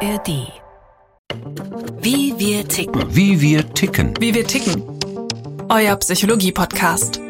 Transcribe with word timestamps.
ARD. 0.00 0.52
Wie 2.00 2.32
wir 2.38 2.68
ticken. 2.68 3.02
Wie 3.08 3.40
wir 3.40 3.68
ticken. 3.74 4.14
Wie 4.20 4.32
wir 4.32 4.46
ticken. 4.46 4.80
Euer 5.68 5.96
Psychologie-Podcast. 5.96 7.20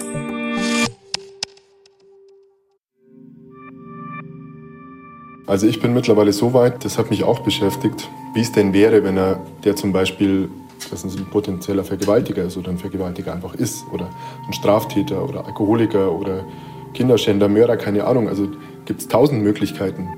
Also 5.47 5.67
ich 5.67 5.81
bin 5.81 5.95
mittlerweile 5.95 6.35
so 6.35 6.53
weit, 6.53 6.85
das 6.85 6.99
hat 6.99 7.09
mich 7.09 7.25
auch 7.25 7.39
beschäftigt, 7.41 8.11
wie 8.35 8.43
es 8.43 8.53
denn 8.53 8.75
wäre, 8.75 9.03
wenn 9.03 9.17
er, 9.17 9.41
der 9.65 9.75
zum 9.75 9.95
Beispiel 9.95 10.51
dass 10.91 11.05
ein 11.05 11.27
potenzieller 11.31 11.85
Vergewaltiger 11.85 12.45
ist 12.45 12.59
oder 12.59 12.71
ein 12.71 12.79
Vergewaltiger 12.79 13.33
einfach 13.33 13.55
ist 13.55 13.85
oder 13.93 14.11
ein 14.47 14.53
Straftäter 14.53 15.27
oder 15.27 15.47
Alkoholiker 15.47 16.13
oder 16.13 16.45
Kinderschänder, 16.93 17.49
Mörder, 17.49 17.79
keine 17.79 18.05
Ahnung. 18.05 18.29
Also 18.29 18.47
gibt 18.85 19.01
es 19.01 19.09
tausend 19.09 19.43
Möglichkeiten, 19.43 20.09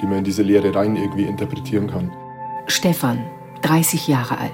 die 0.00 0.06
man 0.06 0.18
in 0.18 0.24
diese 0.24 0.42
Lehre 0.42 0.74
rein 0.74 0.96
irgendwie 0.96 1.24
interpretieren 1.24 1.90
kann. 1.90 2.10
Stefan, 2.66 3.24
30 3.62 4.08
Jahre 4.08 4.38
alt. 4.38 4.52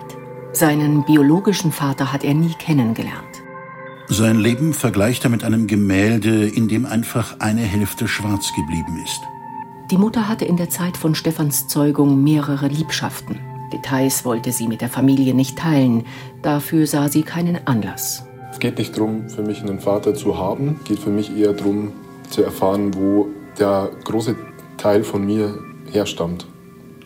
Seinen 0.53 1.05
biologischen 1.05 1.73
Vater 1.73 2.13
hat 2.13 2.25
er 2.25 2.35
nie 2.35 2.55
kennengelernt. 2.59 3.43
Sein 4.09 4.39
Leben 4.39 4.75
vergleicht 4.75 5.25
er 5.25 5.31
mit 5.31 5.45
einem 5.45 5.67
Gemälde, 5.67 6.47
in 6.47 6.69
dem 6.69 6.85
einfach 6.85 7.41
eine 7.41 7.63
Hälfte 7.63 8.07
schwarz 8.07 8.53
geblieben 8.55 9.01
ist. 9.03 9.21
Die 9.91 9.97
Mutter 9.97 10.29
hatte 10.29 10.45
in 10.45 10.57
der 10.57 10.69
Zeit 10.69 10.97
von 10.97 11.15
Stefans 11.15 11.69
Zeugung 11.69 12.23
mehrere 12.23 12.69
Liebschaften. 12.69 13.39
Details 13.73 14.25
wollte 14.25 14.53
sie 14.53 14.69
mit 14.69 14.83
der 14.83 14.91
Familie 14.91 15.35
nicht 15.35 15.59
teilen. 15.59 16.05
Dafür 16.43 16.87
sah 16.87 17.09
sie 17.09 17.23
keinen 17.23 17.67
Anlass. 17.67 18.27
Es 18.53 18.59
geht 18.59 18.77
nicht 18.77 18.97
darum, 18.97 19.31
für 19.31 19.43
mich 19.43 19.63
einen 19.63 19.81
Vater 19.81 20.15
zu 20.15 20.37
haben. 20.37 20.77
Es 20.83 20.89
geht 20.89 20.99
für 20.99 21.11
mich 21.11 21.35
eher 21.35 21.55
darum, 21.55 21.93
zu 22.29 22.43
erfahren, 22.43 22.95
wo 22.95 23.29
der 23.59 23.91
große 24.05 24.37
Teil 24.83 25.05
von 25.05 25.25
mir 25.25 25.55
herstammt. 25.93 26.45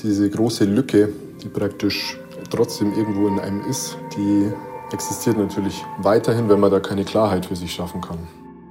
Diese 0.03 0.31
große 0.31 0.65
Lücke, 0.65 1.11
die 1.43 1.49
praktisch 1.49 2.19
trotzdem 2.51 2.95
irgendwo 2.95 3.29
in 3.29 3.39
einem 3.39 3.61
ist, 3.69 3.99
die 4.17 4.51
existiert 4.95 5.37
natürlich 5.37 5.85
weiterhin, 5.99 6.49
wenn 6.49 6.59
man 6.59 6.71
da 6.71 6.81
keine 6.81 7.05
Klarheit 7.05 7.45
für 7.45 7.55
sich 7.55 7.75
schaffen 7.75 8.01
kann. 8.01 8.17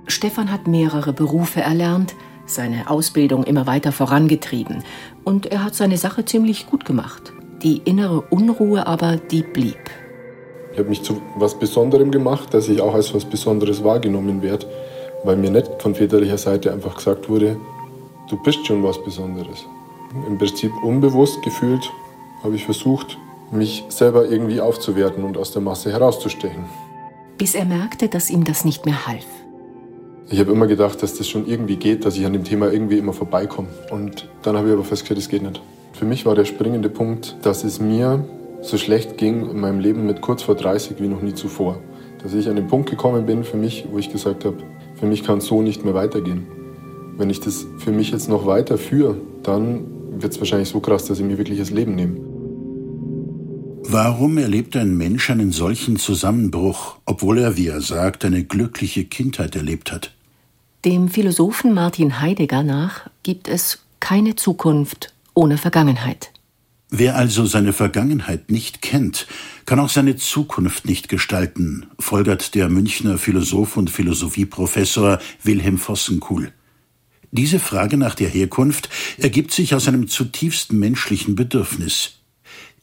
Stefan 0.08 0.52
hat 0.52 0.66
mehrere 0.66 1.14
Berufe 1.14 1.62
erlernt, 1.62 2.16
seine 2.48 2.90
Ausbildung 2.90 3.44
immer 3.44 3.68
weiter 3.68 3.92
vorangetrieben 3.92 4.84
und 5.24 5.46
er 5.46 5.64
hat 5.64 5.76
seine 5.76 5.98
Sache 5.98 6.26
ziemlich 6.26 6.66
gut 6.66 6.84
gemacht. 6.84 7.32
Die 7.62 7.78
innere 7.86 8.22
Unruhe 8.22 8.88
aber, 8.88 9.18
die 9.18 9.44
blieb. 9.44 9.78
Ich 10.72 10.80
habe 10.80 10.90
mich 10.90 11.04
zu 11.04 11.22
was 11.36 11.60
Besonderem 11.60 12.10
gemacht, 12.10 12.56
dass 12.56 12.70
ich 12.70 12.82
auch 12.82 12.96
als 12.96 13.14
was 13.14 13.26
Besonderes 13.26 13.84
wahrgenommen 13.84 14.42
werde, 14.42 14.66
weil 15.24 15.38
mir 15.38 15.52
nicht 15.52 15.70
von 15.80 15.94
väterlicher 15.94 16.40
Seite 16.40 16.74
einfach 16.74 16.96
gesagt 16.96 17.30
wurde, 17.30 17.58
du 18.30 18.38
bist 18.38 18.66
schon 18.66 18.84
was 18.84 19.04
Besonderes. 19.04 19.66
Im 20.28 20.38
Prinzip 20.38 20.72
unbewusst 20.84 21.42
gefühlt 21.42 21.92
habe 22.44 22.56
ich 22.56 22.66
versucht, 22.66 23.18
mich 23.52 23.86
selber 23.90 24.30
irgendwie 24.30 24.62
aufzuwerten 24.62 25.24
und 25.24 25.38
aus 25.38 25.52
der 25.52 25.62
Masse 25.62 25.92
herauszustechen. 25.92 26.66
Bis 27.38 27.56
er 27.56 27.66
merkte, 27.66 28.08
dass 28.08 28.30
ihm 28.30 28.44
das 28.44 28.66
nicht 28.66 28.86
mehr 28.86 29.08
half. 29.08 29.26
Ich 30.30 30.40
habe 30.40 30.52
immer 30.52 30.68
gedacht, 30.68 31.04
dass 31.04 31.16
das 31.16 31.28
schon 31.28 31.46
irgendwie 31.46 31.76
geht, 31.76 32.06
dass 32.06 32.18
ich 32.18 32.26
an 32.26 32.34
dem 32.34 32.44
Thema 32.44 32.72
irgendwie 32.72 32.98
immer 32.98 33.14
vorbeikomme. 33.14 33.68
Und 33.92 34.28
dann 34.42 34.58
habe 34.58 34.68
ich 34.68 34.74
aber 34.74 34.84
festgestellt, 34.84 35.20
es 35.20 35.30
geht 35.30 35.44
nicht. 35.44 35.62
Für 35.94 36.06
mich 36.06 36.26
war 36.26 36.34
der 36.34 36.46
springende 36.46 36.90
Punkt, 36.90 37.36
dass 37.44 37.64
es 37.64 37.80
mir 37.80 38.26
so 38.62 38.78
schlecht 38.78 39.18
ging 39.18 39.50
in 39.50 39.60
meinem 39.60 39.80
Leben 39.80 40.06
mit 40.06 40.22
kurz 40.22 40.42
vor 40.42 40.56
30 40.56 41.00
wie 41.00 41.08
noch 41.08 41.22
nie 41.22 41.36
zuvor. 41.36 41.78
Dass 42.24 42.34
ich 42.34 42.50
an 42.50 42.56
den 42.56 42.68
Punkt 42.68 42.90
gekommen 42.90 43.26
bin 43.28 43.44
für 43.44 43.58
mich, 43.58 43.86
wo 43.92 44.00
ich 44.00 44.12
gesagt 44.12 44.46
habe, 44.46 44.58
für 44.96 45.06
mich 45.06 45.24
kann 45.24 45.38
es 45.38 45.46
so 45.46 45.62
nicht 45.62 45.86
mehr 45.86 45.94
weitergehen. 45.94 46.48
Wenn 47.18 47.30
ich 47.30 47.40
das 47.40 47.66
für 47.78 47.92
mich 47.92 48.12
jetzt 48.12 48.28
noch 48.28 48.46
weiterführe, 48.46 49.18
dann 49.44 49.86
wird 50.22 50.34
es 50.34 50.40
wahrscheinlich 50.40 50.70
so 50.70 50.80
krass, 50.82 51.06
dass 51.06 51.20
ich 51.20 51.26
mir 51.26 51.38
wirklich 51.38 51.60
das 51.60 51.70
Leben 51.70 51.96
nehme. 51.96 52.18
Warum 53.88 54.38
erlebt 54.38 54.76
ein 54.76 54.98
Mensch 54.98 55.30
einen 55.30 55.52
solchen 55.52 55.98
Zusammenbruch, 55.98 56.98
obwohl 57.06 57.38
er, 57.38 57.56
wie 57.56 57.68
er 57.68 57.82
sagt, 57.82 58.26
eine 58.26 58.44
glückliche 58.44 59.06
Kindheit 59.06 59.56
erlebt 59.56 59.92
hat? 59.92 60.12
Dem 60.84 61.08
Philosophen 61.08 61.74
Martin 61.74 62.20
Heidegger 62.20 62.64
nach 62.64 63.10
gibt 63.24 63.48
es 63.48 63.86
keine 64.00 64.36
Zukunft 64.36 65.14
ohne 65.34 65.58
Vergangenheit. 65.58 66.32
Wer 66.90 67.16
also 67.16 67.46
seine 67.46 67.74
Vergangenheit 67.74 68.52
nicht 68.52 68.82
kennt, 68.82 69.28
kann 69.66 69.80
auch 69.80 69.90
seine 69.90 70.16
Zukunft 70.16 70.86
nicht 70.86 71.10
gestalten, 71.10 71.88
folgert 72.00 72.56
der 72.56 72.70
Münchner 72.70 73.18
Philosoph 73.18 73.78
und 73.78 73.90
Philosophieprofessor 73.90 75.20
Wilhelm 75.44 75.78
Vossenkuhl. 75.78 76.52
Diese 77.38 77.60
Frage 77.60 77.98
nach 77.98 78.16
der 78.16 78.30
Herkunft 78.30 78.88
ergibt 79.18 79.52
sich 79.52 79.76
aus 79.76 79.90
einem 79.90 80.08
zutiefst 80.08 80.72
menschlichen 80.72 81.36
Bedürfnis. 81.36 82.14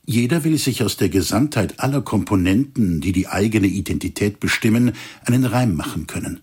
Jeder 0.04 0.44
will 0.44 0.58
sich 0.58 0.82
aus 0.82 0.98
der 0.98 1.08
Gesamtheit 1.08 1.80
aller 1.80 2.02
Komponenten, 2.02 3.00
die 3.00 3.12
die 3.12 3.28
eigene 3.28 3.66
Identität 3.66 4.40
bestimmen, 4.40 4.92
einen 5.24 5.46
Reim 5.46 5.74
machen 5.74 6.06
können. 6.06 6.40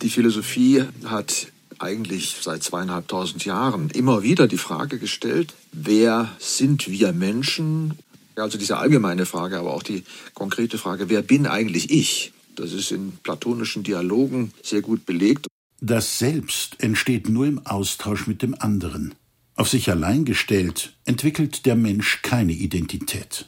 Die 0.00 0.10
Philosophie 0.10 0.84
hat 1.04 1.48
eigentlich 1.80 2.36
seit 2.40 2.62
zweieinhalbtausend 2.62 3.44
Jahren 3.44 3.90
immer 3.90 4.22
wieder 4.22 4.46
die 4.46 4.56
Frage 4.56 5.00
gestellt, 5.00 5.52
wer 5.72 6.30
sind 6.38 6.88
wir 6.88 7.12
Menschen? 7.12 7.94
Also 8.36 8.58
diese 8.58 8.76
allgemeine 8.76 9.26
Frage, 9.26 9.58
aber 9.58 9.74
auch 9.74 9.82
die 9.82 10.04
konkrete 10.34 10.78
Frage, 10.78 11.08
wer 11.08 11.22
bin 11.22 11.48
eigentlich 11.48 11.90
ich? 11.90 12.32
Das 12.54 12.72
ist 12.72 12.92
in 12.92 13.10
platonischen 13.24 13.82
Dialogen 13.82 14.52
sehr 14.62 14.82
gut 14.82 15.04
belegt. 15.04 15.48
Das 15.82 16.18
Selbst 16.18 16.76
entsteht 16.82 17.30
nur 17.30 17.46
im 17.46 17.66
Austausch 17.66 18.26
mit 18.26 18.42
dem 18.42 18.54
anderen. 18.58 19.14
Auf 19.56 19.70
sich 19.70 19.88
allein 19.90 20.26
gestellt 20.26 20.92
entwickelt 21.06 21.64
der 21.64 21.74
Mensch 21.74 22.20
keine 22.22 22.52
Identität. 22.52 23.46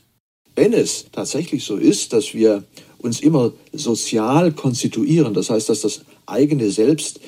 Wenn 0.55 0.73
es 0.73 1.07
tatsächlich 1.13 1.65
so 1.65 1.77
ist, 1.77 2.15
dass 2.15 2.33
wir 2.33 2.65
uns 2.99 3.21
immer 3.21 3.53
sozial 3.73 4.53
konstituieren, 4.53 5.35
das 5.35 5.51
heißt, 5.51 5.69
dass 5.69 5.83
das 5.83 6.05
eigene 6.25 6.71
Selbst 6.71 7.21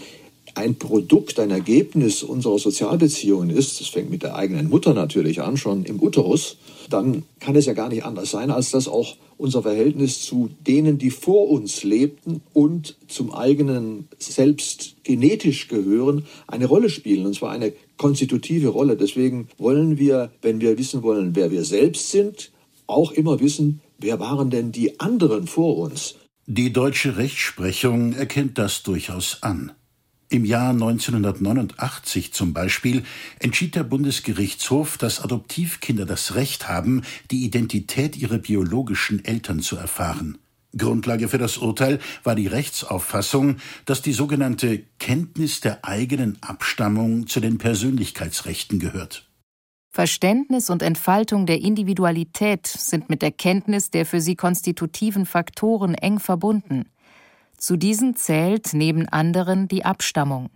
ein 0.55 0.77
Produkt, 0.77 1.39
ein 1.39 1.51
Ergebnis 1.51 2.23
unserer 2.23 2.59
Sozialbeziehungen 2.59 3.51
ist, 3.51 3.81
das 3.81 3.89
fängt 3.89 4.11
mit 4.11 4.23
der 4.23 4.37
eigenen 4.37 4.71
Mutter 4.71 4.95
natürlich 4.95 5.43
an, 5.43 5.57
schon 5.59 5.85
im 5.85 6.03
Uterus, 6.03 6.57
dann 6.89 7.25
kann 7.41 7.57
es 7.57 7.67
ja 7.67 7.73
gar 7.75 7.89
nicht 7.89 8.05
anders 8.05 8.31
sein, 8.31 8.51
als 8.51 8.71
dass 8.71 8.89
auch 8.89 9.17
unser 9.37 9.63
Verhältnis 9.63 10.23
zu 10.23 10.51
denen, 10.67 10.99
die 10.99 11.11
vor 11.11 11.51
uns 11.51 11.83
lebten 11.83 12.43
und 12.53 12.97
zum 13.09 13.33
eigenen 13.33 14.09
Selbst 14.19 14.97
genetisch 15.05 15.69
gehören, 15.69 16.27
eine 16.47 16.67
Rolle 16.67 16.91
spielen, 16.91 17.27
und 17.27 17.35
zwar 17.35 17.51
eine 17.51 17.73
konstitutive 17.97 18.69
Rolle. 18.69 18.97
Deswegen 18.97 19.49
wollen 19.59 19.99
wir, 19.99 20.31
wenn 20.43 20.61
wir 20.61 20.79
wissen 20.79 21.03
wollen, 21.03 21.37
wer 21.37 21.51
wir 21.51 21.65
selbst 21.65 22.11
sind, 22.11 22.53
auch 22.87 23.13
immer 23.13 23.41
wissen, 23.41 23.81
wer 23.99 24.21
waren 24.21 24.51
denn 24.51 24.73
die 24.73 25.01
anderen 25.01 25.47
vor 25.47 25.79
uns. 25.79 26.17
Die 26.47 26.73
deutsche 26.73 27.17
Rechtsprechung 27.17 28.13
erkennt 28.13 28.59
das 28.59 28.83
durchaus 28.83 29.43
an. 29.43 29.73
Im 30.35 30.45
Jahr 30.45 30.71
1989 30.71 32.33
zum 32.33 32.53
Beispiel 32.53 33.05
entschied 33.39 33.77
der 33.77 33.85
Bundesgerichtshof, 33.85 34.99
dass 34.99 35.23
Adoptivkinder 35.23 36.07
das 36.07 36.35
Recht 36.35 36.69
haben, 36.69 37.03
die 37.31 37.45
Identität 37.45 38.17
ihrer 38.17 38.39
biologischen 38.39 39.25
Eltern 39.25 39.61
zu 39.61 39.77
erfahren. 39.77 40.39
Grundlage 40.77 41.29
für 41.29 41.39
das 41.39 41.59
Urteil 41.59 42.01
war 42.25 42.35
die 42.35 42.49
Rechtsauffassung, 42.49 43.59
dass 43.85 44.03
die 44.03 44.13
sogenannte 44.13 44.83
Kenntnis 44.99 45.61
der 45.61 45.85
eigenen 45.85 46.37
Abstammung 46.41 47.29
zu 47.29 47.39
den 47.39 47.59
Persönlichkeitsrechten 47.59 48.81
gehört. 48.81 49.31
Verständnis 49.93 50.69
und 50.69 50.83
Entfaltung 50.83 51.47
der 51.47 51.61
Individualität 51.61 52.67
sind 52.67 53.09
mit 53.09 53.23
der 53.23 53.31
Kenntnis 53.31 53.93
der 53.93 54.05
für 54.05 54.21
sie 54.21 54.35
konstitutiven 54.35 55.27
Faktoren 55.27 55.95
eng 55.95 56.19
verbunden. 56.19 56.87
Zu 57.57 57.77
diesen 57.77 58.17
zählt 58.17 58.75
neben 58.75 59.09
anderen 59.09 59.69
die 59.69 59.85
Abstammung. 59.85 60.51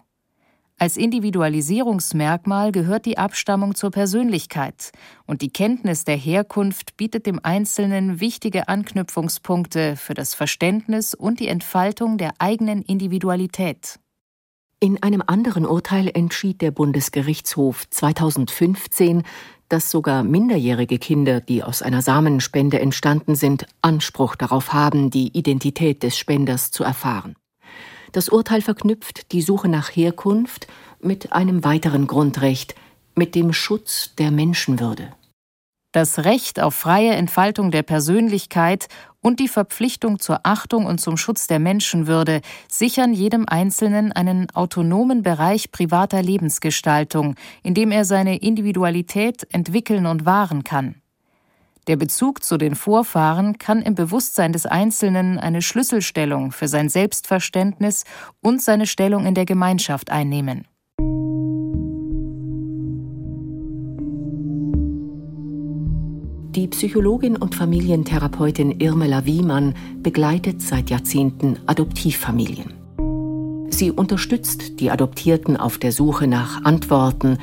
Als 0.81 0.97
Individualisierungsmerkmal 0.97 2.71
gehört 2.71 3.05
die 3.05 3.19
Abstammung 3.19 3.75
zur 3.75 3.91
Persönlichkeit, 3.91 4.93
und 5.27 5.43
die 5.43 5.51
Kenntnis 5.51 6.05
der 6.05 6.17
Herkunft 6.17 6.97
bietet 6.97 7.27
dem 7.27 7.41
Einzelnen 7.43 8.21
wichtige 8.21 8.69
Anknüpfungspunkte 8.69 9.97
für 9.97 10.15
das 10.15 10.35
Verständnis 10.35 11.15
und 11.15 11.41
die 11.41 11.49
Entfaltung 11.49 12.17
der 12.17 12.35
eigenen 12.39 12.83
Individualität. 12.83 13.99
In 14.81 15.03
einem 15.03 15.25
anderen 15.27 15.67
Urteil 15.67 16.09
entschied 16.15 16.61
der 16.61 16.71
Bundesgerichtshof 16.71 17.91
2015, 17.91 19.25
dass 19.69 19.91
sogar 19.91 20.23
minderjährige 20.23 21.01
Kinder, 21.01 21.41
die 21.41 21.65
aus 21.65 21.83
einer 21.83 22.01
Samenspende 22.01 22.79
entstanden 22.79 23.35
sind, 23.35 23.67
Anspruch 23.83 24.37
darauf 24.37 24.73
haben, 24.73 25.11
die 25.11 25.37
Identität 25.37 26.05
des 26.05 26.17
Spenders 26.17 26.71
zu 26.71 26.85
erfahren. 26.85 27.35
Das 28.13 28.29
Urteil 28.29 28.63
verknüpft 28.63 29.33
die 29.33 29.43
Suche 29.43 29.69
nach 29.69 29.91
Herkunft 29.91 30.69
mit 31.01 31.33
einem 31.33 31.65
weiteren 31.65 32.07
Grundrecht, 32.07 32.77
mit 33.17 33.35
dem 33.35 33.53
Schutz 33.53 34.15
der 34.15 34.31
Menschenwürde. 34.31 35.13
Das 35.91 36.21
Recht 36.21 36.61
auf 36.61 36.77
freie 36.77 37.13
Entfaltung 37.13 37.73
der 37.73 37.83
Persönlichkeit 37.83 38.89
und 39.21 39.41
die 39.41 39.49
Verpflichtung 39.49 40.19
zur 40.19 40.41
Achtung 40.45 40.87
und 40.87 41.01
zum 41.01 41.17
Schutz 41.17 41.47
der 41.47 41.59
Menschenwürde 41.59 42.41
sichern 42.69 43.13
jedem 43.13 43.49
Einzelnen 43.49 44.13
einen 44.13 44.51
autonomen 44.55 45.23
Bereich 45.23 45.73
privater 45.73 46.23
Lebensgestaltung, 46.23 47.35
in 47.63 47.75
dem 47.75 47.91
er 47.91 48.05
seine 48.05 48.39
Individualität 48.39 49.47
entwickeln 49.53 50.07
und 50.07 50.25
wahren 50.25 50.65
kann. 50.65 50.97
Der 51.89 51.97
Bezug 51.97 52.45
zu 52.45 52.59
den 52.59 52.75
Vorfahren 52.75 53.57
kann 53.57 53.81
im 53.81 53.95
Bewusstsein 53.95 54.53
des 54.53 54.67
Einzelnen 54.67 55.39
eine 55.39 55.63
Schlüsselstellung 55.63 56.53
für 56.53 56.69
sein 56.69 56.91
Selbstverständnis 56.91 58.05
und 58.43 58.63
seine 58.63 58.87
Stellung 58.87 59.25
in 59.25 59.35
der 59.35 59.47
Gemeinschaft 59.47 60.11
einnehmen. 60.11 60.67
Die 66.59 66.67
Psychologin 66.67 67.37
und 67.37 67.55
Familientherapeutin 67.55 68.81
Irmela 68.81 69.25
Wiemann 69.25 69.75
begleitet 70.03 70.61
seit 70.61 70.91
Jahrzehnten 70.91 71.57
Adoptivfamilien. 71.67 72.73
Sie 73.71 73.93
unterstützt 73.93 74.81
die 74.81 74.91
Adoptierten 74.91 75.57
auf 75.57 75.79
der 75.79 75.93
Suche 75.93 76.27
nach 76.27 76.65
Antworten 76.65 77.39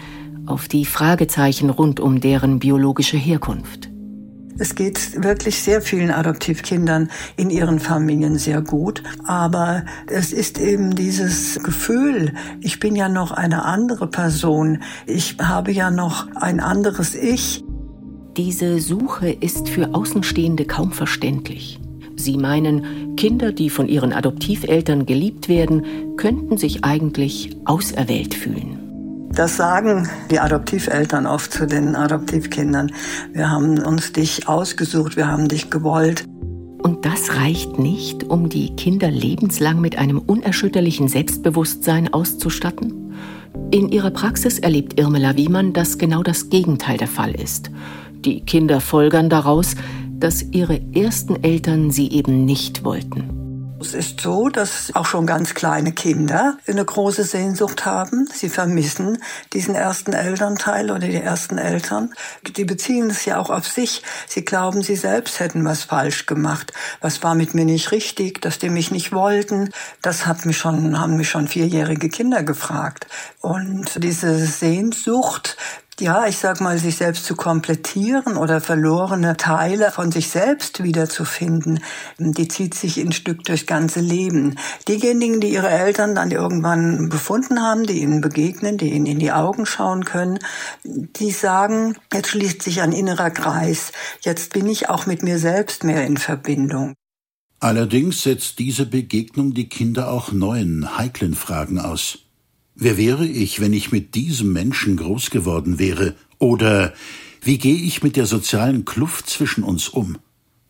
auf 0.48 0.68
die 0.68 0.84
Fragezeichen 0.84 1.70
rund 1.70 2.02
um 2.02 2.20
deren 2.20 2.60
biologische 2.60 3.16
Herkunft. 3.16 3.90
Es 4.58 4.76
geht 4.76 5.24
wirklich 5.24 5.62
sehr 5.62 5.82
vielen 5.82 6.12
Adoptivkindern 6.12 7.10
in 7.38 7.50
ihren 7.50 7.80
Familien 7.80 8.38
sehr 8.38 8.62
gut. 8.62 9.04
Aber 9.26 9.84
es 10.08 10.34
ist 10.34 10.60
eben 10.60 10.96
dieses 10.96 11.62
Gefühl, 11.64 12.34
ich 12.60 12.82
bin 12.82 12.98
ja 12.98 13.08
noch 13.08 13.32
eine 13.32 13.64
andere 13.64 14.08
Person. 14.08 14.84
Ich 15.06 15.38
habe 15.42 15.72
ja 15.72 15.90
noch 15.90 16.28
ein 16.36 16.60
anderes 16.60 17.16
Ich. 17.16 17.65
Diese 18.38 18.82
Suche 18.82 19.30
ist 19.30 19.70
für 19.70 19.96
Außenstehende 19.96 20.66
kaum 20.66 20.92
verständlich. 20.92 21.80
Sie 22.18 22.36
meinen, 22.36 23.16
Kinder, 23.16 23.54
die 23.54 23.70
von 23.70 23.88
ihren 23.88 24.12
Adoptiveltern 24.12 25.06
geliebt 25.06 25.48
werden, 25.48 26.18
könnten 26.18 26.58
sich 26.58 26.84
eigentlich 26.84 27.56
auserwählt 27.64 28.34
fühlen. 28.34 29.30
Das 29.32 29.56
sagen 29.56 30.10
die 30.30 30.40
Adoptiveltern 30.40 31.28
oft 31.28 31.54
zu 31.54 31.66
den 31.66 31.96
Adoptivkindern. 31.96 32.92
Wir 33.32 33.50
haben 33.50 33.80
uns 33.80 34.12
dich 34.12 34.50
ausgesucht, 34.50 35.16
wir 35.16 35.28
haben 35.28 35.48
dich 35.48 35.70
gewollt. 35.70 36.26
Und 36.84 37.06
das 37.06 37.38
reicht 37.38 37.80
nicht, 37.80 38.26
um 38.26 38.50
die 38.50 38.76
Kinder 38.76 39.10
lebenslang 39.10 39.80
mit 39.80 39.98
einem 39.98 40.20
unerschütterlichen 40.20 41.08
Selbstbewusstsein 41.08 42.14
auszustatten? 42.14 43.14
In 43.72 43.90
ihrer 43.90 44.12
Praxis 44.12 44.60
erlebt 44.60 45.00
Irmela 45.00 45.38
Wiemann, 45.38 45.72
dass 45.72 45.98
genau 45.98 46.22
das 46.22 46.50
Gegenteil 46.50 46.98
der 46.98 47.08
Fall 47.08 47.32
ist. 47.32 47.72
Die 48.26 48.42
Kinder 48.42 48.82
folgern 48.82 49.30
daraus, 49.30 49.76
dass 50.10 50.42
ihre 50.42 50.82
ersten 50.94 51.44
Eltern 51.44 51.92
sie 51.92 52.12
eben 52.12 52.44
nicht 52.44 52.84
wollten. 52.84 53.46
Es 53.80 53.94
ist 53.94 54.22
so, 54.22 54.50
dass 54.50 54.96
auch 54.96 55.06
schon 55.06 55.28
ganz 55.28 55.54
kleine 55.54 55.92
Kinder 55.92 56.58
eine 56.66 56.84
große 56.84 57.24
Sehnsucht 57.24 57.86
haben. 57.86 58.28
Sie 58.34 58.50
vermissen 58.50 59.20
diesen 59.54 59.76
ersten 59.76 60.14
Elternteil 60.14 60.90
oder 60.90 61.08
die 61.08 61.22
ersten 61.22 61.60
Eltern. 61.60 62.14
Die 62.48 62.66
beziehen 62.66 63.12
es 63.12 63.26
ja 63.26 63.38
auch 63.38 63.52
auf 63.52 63.68
sich. 63.68 64.02
Sie 64.28 64.44
glauben, 64.44 64.82
sie 64.82 64.96
selbst 64.96 65.40
hätten 65.40 65.64
was 65.66 65.84
falsch 65.84 66.26
gemacht. 66.26 66.74
Was 67.02 67.22
war 67.22 67.36
mit 67.36 67.54
mir 67.54 67.66
nicht 67.66 67.92
richtig, 67.92 68.42
dass 68.42 68.58
die 68.58 68.70
mich 68.70 68.90
nicht 68.90 69.12
wollten. 69.12 69.70
Das 70.02 70.26
hat 70.26 70.48
mich 70.48 70.58
schon, 70.58 71.00
haben 71.00 71.18
mich 71.18 71.30
schon 71.30 71.48
vierjährige 71.48 72.10
Kinder 72.10 72.42
gefragt. 72.42 73.06
Und 73.42 74.04
diese 74.04 74.44
Sehnsucht 74.48 75.58
ja, 76.00 76.28
ich 76.28 76.38
sag 76.38 76.60
mal, 76.60 76.78
sich 76.78 76.98
selbst 76.98 77.26
zu 77.26 77.36
komplettieren 77.36 78.36
oder 78.36 78.60
verlorene 78.60 79.38
Teile 79.38 79.92
von 79.92 80.12
sich 80.12 80.30
selbst 80.30 80.84
wiederzufinden, 80.84 81.80
die 82.18 82.48
zieht 82.48 82.74
sich 82.74 82.98
ein 83.00 83.14
Stück 83.14 83.44
durchs 83.46 83.66
ganze 83.66 84.02
Leben. 84.02 84.58
Diejenigen, 84.88 85.40
die 85.40 85.54
ihre 85.54 85.70
Eltern 85.70 86.14
dann 86.14 86.32
irgendwann 86.32 87.08
befunden 87.08 87.62
haben, 87.62 87.86
die 87.86 88.02
ihnen 88.02 88.20
begegnen, 88.20 88.78
die 88.78 88.92
ihnen 88.92 89.06
in 89.06 89.20
die 89.20 89.32
Augen 89.32 89.66
schauen 89.66 90.04
können, 90.04 90.40
die 90.84 91.32
sagen, 91.32 91.96
jetzt 92.12 92.30
schließt 92.30 92.62
sich 92.62 92.82
ein 92.82 92.92
innerer 92.92 93.32
Kreis, 93.32 93.94
jetzt 94.22 94.54
bin 94.54 94.68
ich 94.68 94.90
auch 94.90 95.06
mit 95.06 95.24
mir 95.24 95.40
selbst 95.40 95.86
mehr 95.86 96.06
in 96.06 96.18
Verbindung. 96.18 96.94
Allerdings 97.62 98.24
setzt 98.24 98.60
diese 98.60 98.86
Begegnung 98.86 99.54
die 99.54 99.70
Kinder 99.70 100.12
auch 100.12 100.34
neuen, 100.34 100.98
heiklen 100.98 101.36
Fragen 101.36 101.80
aus. 101.80 102.25
Wer 102.78 102.98
wäre 102.98 103.26
ich, 103.26 103.62
wenn 103.62 103.72
ich 103.72 103.94
mit 103.94 104.16
diesem 104.16 104.52
Menschen 104.52 104.98
groß 104.98 105.30
geworden 105.30 105.80
wäre? 105.80 106.14
Oder 106.40 106.94
wie 107.42 107.58
gehe 107.58 107.78
ich 107.78 108.04
mit 108.04 108.18
der 108.18 108.26
sozialen 108.26 108.84
Kluft 108.84 109.30
zwischen 109.30 109.64
uns 109.64 109.88
um? 109.88 110.18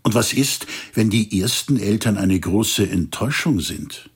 Und 0.04 0.14
was 0.14 0.32
ist, 0.32 0.68
wenn 0.94 1.10
die 1.10 1.42
ersten 1.42 1.78
Eltern 1.78 2.18
eine 2.18 2.40
große 2.40 2.88
Enttäuschung 2.88 3.60
sind? 3.60 4.12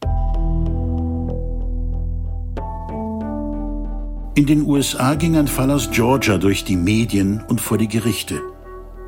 In 4.35 4.45
den 4.45 4.67
USA 4.67 5.15
ging 5.15 5.35
ein 5.35 5.47
Fall 5.47 5.71
aus 5.71 5.89
Georgia 5.89 6.37
durch 6.37 6.63
die 6.63 6.75
Medien 6.75 7.43
und 7.47 7.59
vor 7.59 7.79
die 7.79 7.87
Gerichte. 7.87 8.39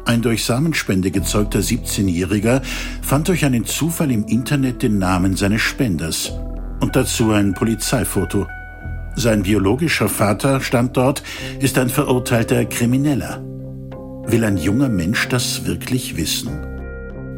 Ein 0.06 0.24
durch 0.24 0.44
Samenspende 0.44 1.12
gezeugter 1.12 1.60
17-Jähriger 1.60 2.64
fand 3.04 3.28
durch 3.28 3.46
einen 3.46 3.66
Zufall 3.66 4.10
im 4.10 4.26
Internet 4.26 4.82
den 4.82 4.98
Namen 4.98 5.36
seines 5.36 5.62
Spenders 5.62 6.32
und 6.80 6.96
dazu 6.96 7.32
ein 7.32 7.54
Polizeifoto. 7.54 8.48
Sein 9.16 9.44
biologischer 9.44 10.10
Vater 10.10 10.62
stand 10.62 10.98
dort, 10.98 11.22
ist 11.60 11.78
ein 11.78 11.90
verurteilter 11.90 12.66
Krimineller. 12.66 13.42
Will 14.26 14.44
ein 14.44 14.58
junger 14.58 14.90
Mensch 14.90 15.28
das 15.28 15.66
wirklich 15.66 16.16
wissen? 16.18 16.50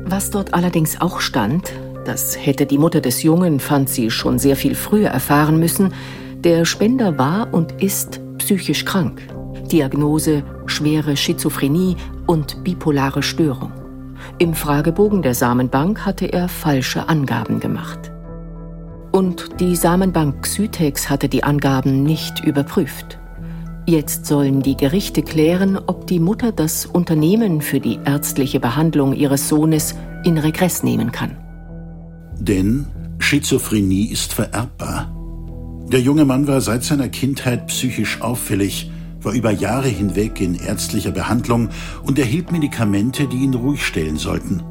Was 0.05 0.29
dort 0.29 0.53
allerdings 0.53 1.01
auch 1.01 1.21
stand, 1.21 1.71
das 2.05 2.37
hätte 2.37 2.65
die 2.65 2.77
Mutter 2.77 3.01
des 3.01 3.23
Jungen, 3.23 3.59
fand 3.59 3.89
sie 3.89 4.11
schon 4.11 4.37
sehr 4.37 4.55
viel 4.55 4.75
früher 4.75 5.09
erfahren 5.09 5.59
müssen, 5.59 5.93
der 6.43 6.65
Spender 6.65 7.17
war 7.17 7.53
und 7.53 7.81
ist 7.81 8.21
psychisch 8.37 8.85
krank. 8.85 9.21
Diagnose 9.71 10.43
schwere 10.65 11.15
Schizophrenie 11.15 11.95
und 12.27 12.63
bipolare 12.63 13.23
Störung. 13.23 13.71
Im 14.37 14.53
Fragebogen 14.53 15.21
der 15.21 15.35
Samenbank 15.35 16.05
hatte 16.05 16.27
er 16.27 16.49
falsche 16.49 17.09
Angaben 17.09 17.59
gemacht. 17.59 18.12
Und 19.13 19.59
die 19.59 19.75
Samenbank 19.75 20.41
Xytex 20.41 21.07
hatte 21.07 21.29
die 21.29 21.43
Angaben 21.43 22.01
nicht 22.01 22.43
überprüft. 22.43 23.19
Jetzt 23.85 24.25
sollen 24.25 24.63
die 24.63 24.75
Gerichte 24.75 25.21
klären, 25.21 25.77
ob 25.77 26.07
die 26.07 26.19
Mutter 26.19 26.51
das 26.51 26.87
Unternehmen 26.87 27.61
für 27.61 27.79
die 27.79 27.99
ärztliche 28.05 28.59
Behandlung 28.59 29.13
ihres 29.13 29.47
Sohnes 29.47 29.93
in 30.23 30.39
Regress 30.39 30.81
nehmen 30.81 31.11
kann. 31.11 31.37
Denn 32.39 32.87
Schizophrenie 33.19 34.05
ist 34.05 34.33
vererbbar. 34.33 35.15
Der 35.91 36.01
junge 36.01 36.25
Mann 36.25 36.47
war 36.47 36.61
seit 36.61 36.83
seiner 36.83 37.09
Kindheit 37.09 37.67
psychisch 37.67 38.19
auffällig, 38.19 38.89
war 39.21 39.33
über 39.33 39.51
Jahre 39.51 39.89
hinweg 39.89 40.41
in 40.41 40.55
ärztlicher 40.55 41.11
Behandlung 41.11 41.69
und 42.01 42.17
erhielt 42.17 42.51
Medikamente, 42.51 43.27
die 43.27 43.43
ihn 43.43 43.53
ruhig 43.53 43.85
stellen 43.85 44.17
sollten. 44.17 44.63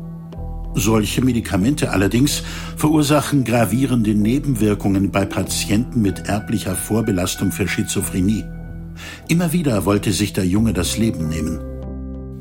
Solche 0.74 1.22
Medikamente 1.22 1.90
allerdings 1.90 2.42
verursachen 2.76 3.44
gravierende 3.44 4.14
Nebenwirkungen 4.14 5.10
bei 5.10 5.26
Patienten 5.26 6.00
mit 6.00 6.28
erblicher 6.28 6.74
Vorbelastung 6.74 7.52
für 7.52 7.68
Schizophrenie. 7.68 8.44
Immer 9.28 9.52
wieder 9.52 9.84
wollte 9.84 10.12
sich 10.12 10.32
der 10.32 10.46
Junge 10.46 10.72
das 10.72 10.96
Leben 10.96 11.28
nehmen. 11.28 11.60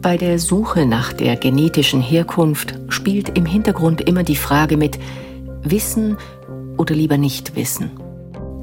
Bei 0.02 0.18
der 0.18 0.40
Suche 0.40 0.86
nach 0.86 1.14
der 1.14 1.36
genetischen 1.36 2.02
Herkunft 2.02 2.80
spielt 2.90 3.38
im 3.38 3.46
Hintergrund 3.46 4.02
immer 4.02 4.24
die 4.24 4.36
Frage 4.36 4.78
mit 4.78 4.98
Wissen 5.64 6.18
oder 6.78 6.96
lieber 6.96 7.18
nicht 7.18 7.56
wissen. 7.56 7.92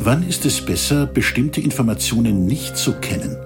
Wann 0.00 0.26
ist 0.26 0.46
es 0.46 0.64
besser, 0.64 1.06
bestimmte 1.06 1.60
Informationen 1.60 2.46
nicht 2.46 2.76
zu 2.76 2.94
kennen? 2.94 3.36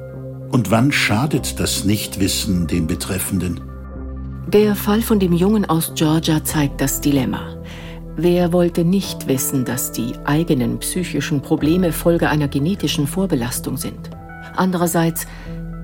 Und 0.50 0.70
wann 0.70 0.92
schadet 0.92 1.58
das 1.60 1.84
Nichtwissen 1.84 2.66
dem 2.66 2.86
Betreffenden? 2.86 3.71
Der 4.48 4.74
Fall 4.74 5.02
von 5.02 5.20
dem 5.20 5.32
Jungen 5.32 5.64
aus 5.64 5.92
Georgia 5.94 6.42
zeigt 6.42 6.80
das 6.80 7.00
Dilemma. 7.00 7.56
Wer 8.16 8.52
wollte 8.52 8.84
nicht 8.84 9.28
wissen, 9.28 9.64
dass 9.64 9.92
die 9.92 10.14
eigenen 10.24 10.78
psychischen 10.80 11.40
Probleme 11.40 11.92
Folge 11.92 12.28
einer 12.28 12.48
genetischen 12.48 13.06
Vorbelastung 13.06 13.76
sind? 13.76 14.10
Andererseits, 14.56 15.26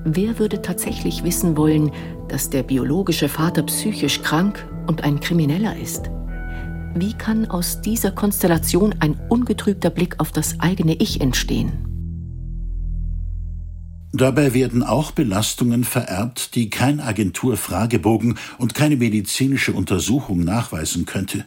wer 0.05 0.39
würde 0.39 0.61
tatsächlich 0.61 1.25
wissen 1.25 1.57
wollen, 1.57 1.93
dass 2.29 2.51
der 2.51 2.65
biologische 2.65 3.29
Vater 3.29 3.63
psychisch 3.63 4.23
krank 4.23 4.67
und 4.87 5.05
ein 5.05 5.21
Krimineller 5.21 5.77
ist? 5.77 6.11
Wie 6.95 7.15
kann 7.15 7.49
aus 7.49 7.81
dieser 7.81 8.11
Konstellation 8.11 8.95
ein 8.99 9.19
ungetrübter 9.29 9.91
Blick 9.91 10.17
auf 10.19 10.33
das 10.33 10.59
eigene 10.61 10.95
Ich 10.95 11.21
entstehen? 11.21 11.88
Dabei 14.13 14.55
werden 14.55 14.83
auch 14.83 15.11
Belastungen 15.11 15.85
vererbt, 15.85 16.55
die 16.55 16.71
kein 16.71 17.01
Agenturfragebogen 17.01 18.39
und 18.57 18.75
keine 18.75 18.97
medizinische 18.97 19.73
Untersuchung 19.73 20.41
nachweisen 20.41 21.05
könnte. 21.05 21.45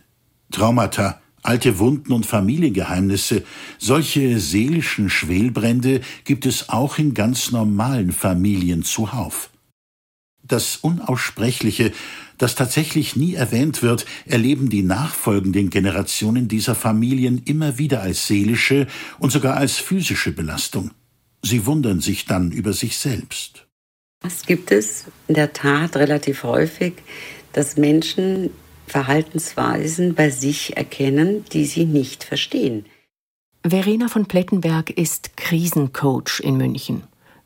Traumata, 0.51 1.19
alte 1.41 1.79
Wunden 1.79 2.13
und 2.13 2.27
Familiengeheimnisse, 2.27 3.43
solche 3.79 4.39
seelischen 4.39 5.09
Schwelbrände 5.09 6.01
gibt 6.23 6.45
es 6.45 6.69
auch 6.69 6.99
in 6.99 7.15
ganz 7.15 7.51
normalen 7.51 8.11
Familien 8.11 8.83
zuhauf. 8.83 9.49
Das 10.43 10.77
Unaussprechliche, 10.77 11.91
das 12.37 12.55
tatsächlich 12.55 13.15
nie 13.15 13.33
erwähnt 13.33 13.81
wird, 13.81 14.05
erleben 14.25 14.69
die 14.69 14.83
nachfolgenden 14.83 15.69
Generationen 15.69 16.47
dieser 16.47 16.75
Familien 16.75 17.41
immer 17.45 17.77
wieder 17.77 18.01
als 18.01 18.27
seelische 18.27 18.87
und 19.17 19.31
sogar 19.31 19.57
als 19.57 19.77
physische 19.77 20.31
Belastung. 20.31 20.91
Sie 21.41 21.65
wundern 21.65 22.01
sich 22.01 22.25
dann 22.25 22.51
über 22.51 22.74
sich 22.74 22.98
selbst. 22.98 23.65
Es 24.24 24.45
gibt 24.45 24.71
es 24.71 25.05
in 25.27 25.36
der 25.36 25.53
Tat 25.53 25.95
relativ 25.95 26.43
häufig, 26.43 26.93
dass 27.53 27.77
Menschen 27.77 28.51
Verhaltensweisen 28.88 30.15
bei 30.15 30.29
sich 30.29 30.77
erkennen, 30.77 31.45
die 31.53 31.65
sie 31.65 31.86
nicht 31.86 32.24
verstehen. 32.24 32.86
Verena 33.65 34.07
von 34.07 34.25
Plettenberg 34.25 34.89
ist 34.89 35.38
Krisencoach 35.38 36.41
in 36.41 36.57
München. 36.57 37.03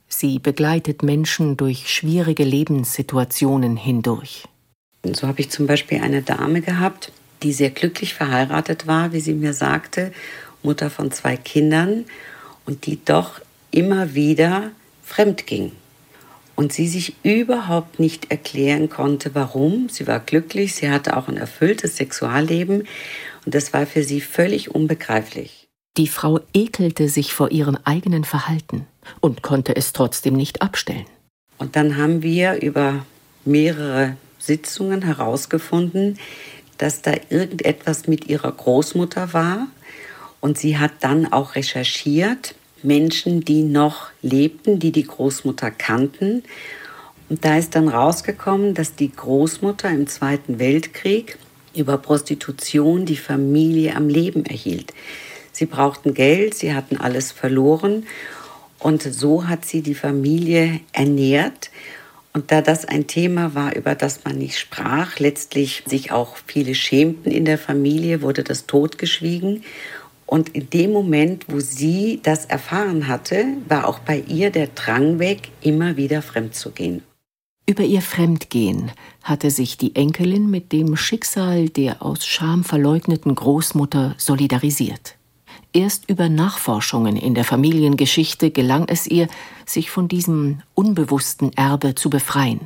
Sie 0.07 0.39
begleitet 0.39 1.03
Menschen 1.03 1.57
durch 1.57 1.89
schwierige 1.89 2.43
Lebenssituationen 2.43 3.77
hindurch. 3.77 4.45
So 5.03 5.27
habe 5.27 5.41
ich 5.41 5.49
zum 5.49 5.67
Beispiel 5.67 6.01
eine 6.01 6.21
Dame 6.21 6.61
gehabt, 6.61 7.11
die 7.43 7.53
sehr 7.53 7.69
glücklich 7.69 8.13
verheiratet 8.13 8.87
war, 8.87 9.13
wie 9.13 9.19
sie 9.19 9.33
mir 9.33 9.53
sagte, 9.53 10.11
Mutter 10.63 10.89
von 10.89 11.11
zwei 11.11 11.37
Kindern 11.37 12.05
und 12.65 12.85
die 12.85 13.03
doch 13.03 13.39
immer 13.75 14.13
wieder 14.13 14.71
fremd 15.03 15.45
ging. 15.45 15.71
Und 16.55 16.71
sie 16.71 16.87
sich 16.87 17.15
überhaupt 17.23 17.99
nicht 17.99 18.31
erklären 18.31 18.89
konnte, 18.89 19.35
warum. 19.35 19.89
Sie 19.89 20.07
war 20.07 20.21
glücklich, 20.21 20.73
sie 20.73 20.89
hatte 20.89 21.17
auch 21.17 21.27
ein 21.27 21.35
erfülltes 21.35 21.97
Sexualleben 21.97 22.87
und 23.45 23.53
das 23.53 23.73
war 23.73 23.85
für 23.85 24.03
sie 24.03 24.21
völlig 24.21 24.73
unbegreiflich. 24.73 25.67
Die 25.97 26.07
Frau 26.07 26.39
ekelte 26.53 27.09
sich 27.09 27.33
vor 27.33 27.51
ihrem 27.51 27.77
eigenen 27.83 28.23
Verhalten 28.23 28.87
und 29.19 29.41
konnte 29.41 29.75
es 29.75 29.93
trotzdem 29.93 30.33
nicht 30.35 30.61
abstellen. 30.61 31.05
Und 31.57 31.75
dann 31.75 31.97
haben 31.97 32.21
wir 32.21 32.61
über 32.61 33.05
mehrere 33.45 34.17
Sitzungen 34.39 35.01
herausgefunden, 35.01 36.19
dass 36.77 37.01
da 37.01 37.13
irgendetwas 37.29 38.07
mit 38.07 38.27
ihrer 38.27 38.51
Großmutter 38.51 39.33
war. 39.33 39.67
Und 40.41 40.57
sie 40.57 40.77
hat 40.77 40.91
dann 40.99 41.31
auch 41.31 41.55
recherchiert, 41.55 42.55
Menschen, 42.83 43.41
die 43.41 43.63
noch 43.63 44.09
lebten, 44.21 44.79
die 44.79 44.91
die 44.91 45.05
Großmutter 45.05 45.71
kannten. 45.71 46.43
Und 47.29 47.43
da 47.43 47.57
ist 47.57 47.75
dann 47.75 47.87
rausgekommen, 47.87 48.73
dass 48.73 48.95
die 48.95 49.11
Großmutter 49.11 49.89
im 49.89 50.07
Zweiten 50.07 50.59
Weltkrieg 50.59 51.37
über 51.75 51.97
Prostitution 51.97 53.05
die 53.05 53.17
Familie 53.17 53.95
am 53.95 54.07
Leben 54.07 54.45
erhielt. 54.45 54.93
Sie 55.51 55.65
brauchten 55.65 56.13
Geld, 56.13 56.53
sie 56.53 56.73
hatten 56.73 56.97
alles 56.97 57.31
verloren 57.31 58.05
und 58.79 59.01
so 59.01 59.47
hat 59.47 59.65
sie 59.65 59.81
die 59.81 59.95
Familie 59.95 60.81
ernährt. 60.91 61.71
Und 62.33 62.51
da 62.51 62.61
das 62.61 62.83
ein 62.83 63.07
Thema 63.07 63.55
war, 63.55 63.75
über 63.75 63.95
das 63.95 64.25
man 64.25 64.37
nicht 64.37 64.59
sprach, 64.59 65.19
letztlich 65.19 65.83
sich 65.85 66.11
auch 66.11 66.35
viele 66.45 66.75
schämten 66.75 67.31
in 67.31 67.45
der 67.45 67.57
Familie, 67.57 68.21
wurde 68.21 68.43
das 68.43 68.67
totgeschwiegen. 68.67 69.63
Und 70.25 70.49
in 70.49 70.69
dem 70.69 70.91
Moment, 70.91 71.45
wo 71.47 71.59
sie 71.59 72.19
das 72.23 72.45
erfahren 72.45 73.07
hatte, 73.07 73.45
war 73.67 73.87
auch 73.87 73.99
bei 73.99 74.19
ihr 74.19 74.49
der 74.49 74.67
Drang 74.67 75.19
weg, 75.19 75.49
immer 75.61 75.97
wieder 75.97 76.21
fremd 76.21 76.55
zu 76.55 76.71
gehen. 76.71 77.03
Über 77.67 77.83
ihr 77.83 78.01
Fremdgehen 78.01 78.91
hatte 79.23 79.49
sich 79.49 79.77
die 79.77 79.95
Enkelin 79.95 80.51
mit 80.51 80.71
dem 80.71 80.95
Schicksal 80.95 81.69
der 81.69 82.03
aus 82.03 82.23
Scham 82.25 82.63
verleugneten 82.63 83.33
Großmutter 83.33 84.13
solidarisiert. 84.19 85.15
Erst 85.73 86.07
über 86.07 86.29
Nachforschungen 86.29 87.17
in 87.17 87.33
der 87.33 87.43
Familiengeschichte 87.43 88.51
gelang 88.51 88.85
es 88.87 89.07
ihr, 89.07 89.27
sich 89.65 89.89
von 89.89 90.07
diesem 90.07 90.61
unbewussten 90.75 91.53
Erbe 91.53 91.95
zu 91.95 92.11
befreien. 92.11 92.61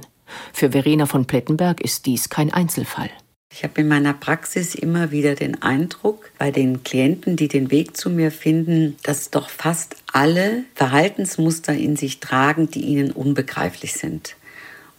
Für 0.51 0.71
Verena 0.73 1.05
von 1.05 1.25
Plettenberg 1.25 1.79
ist 1.79 2.05
dies 2.05 2.29
kein 2.29 2.53
Einzelfall. 2.53 3.09
Ich 3.51 3.63
habe 3.63 3.81
in 3.81 3.87
meiner 3.87 4.13
Praxis 4.13 4.75
immer 4.75 5.11
wieder 5.11 5.33
den 5.33 5.61
Eindruck, 5.61 6.31
bei 6.37 6.51
den 6.51 6.83
Klienten, 6.83 7.35
die 7.35 7.47
den 7.47 7.71
Weg 7.71 7.97
zu 7.97 8.09
mir 8.09 8.31
finden, 8.31 8.95
dass 9.03 9.31
doch 9.31 9.49
fast 9.49 9.95
alle 10.13 10.63
Verhaltensmuster 10.75 11.73
in 11.73 11.95
sich 11.95 12.19
tragen, 12.19 12.69
die 12.69 12.81
ihnen 12.81 13.11
unbegreiflich 13.11 13.93
sind. 13.93 14.35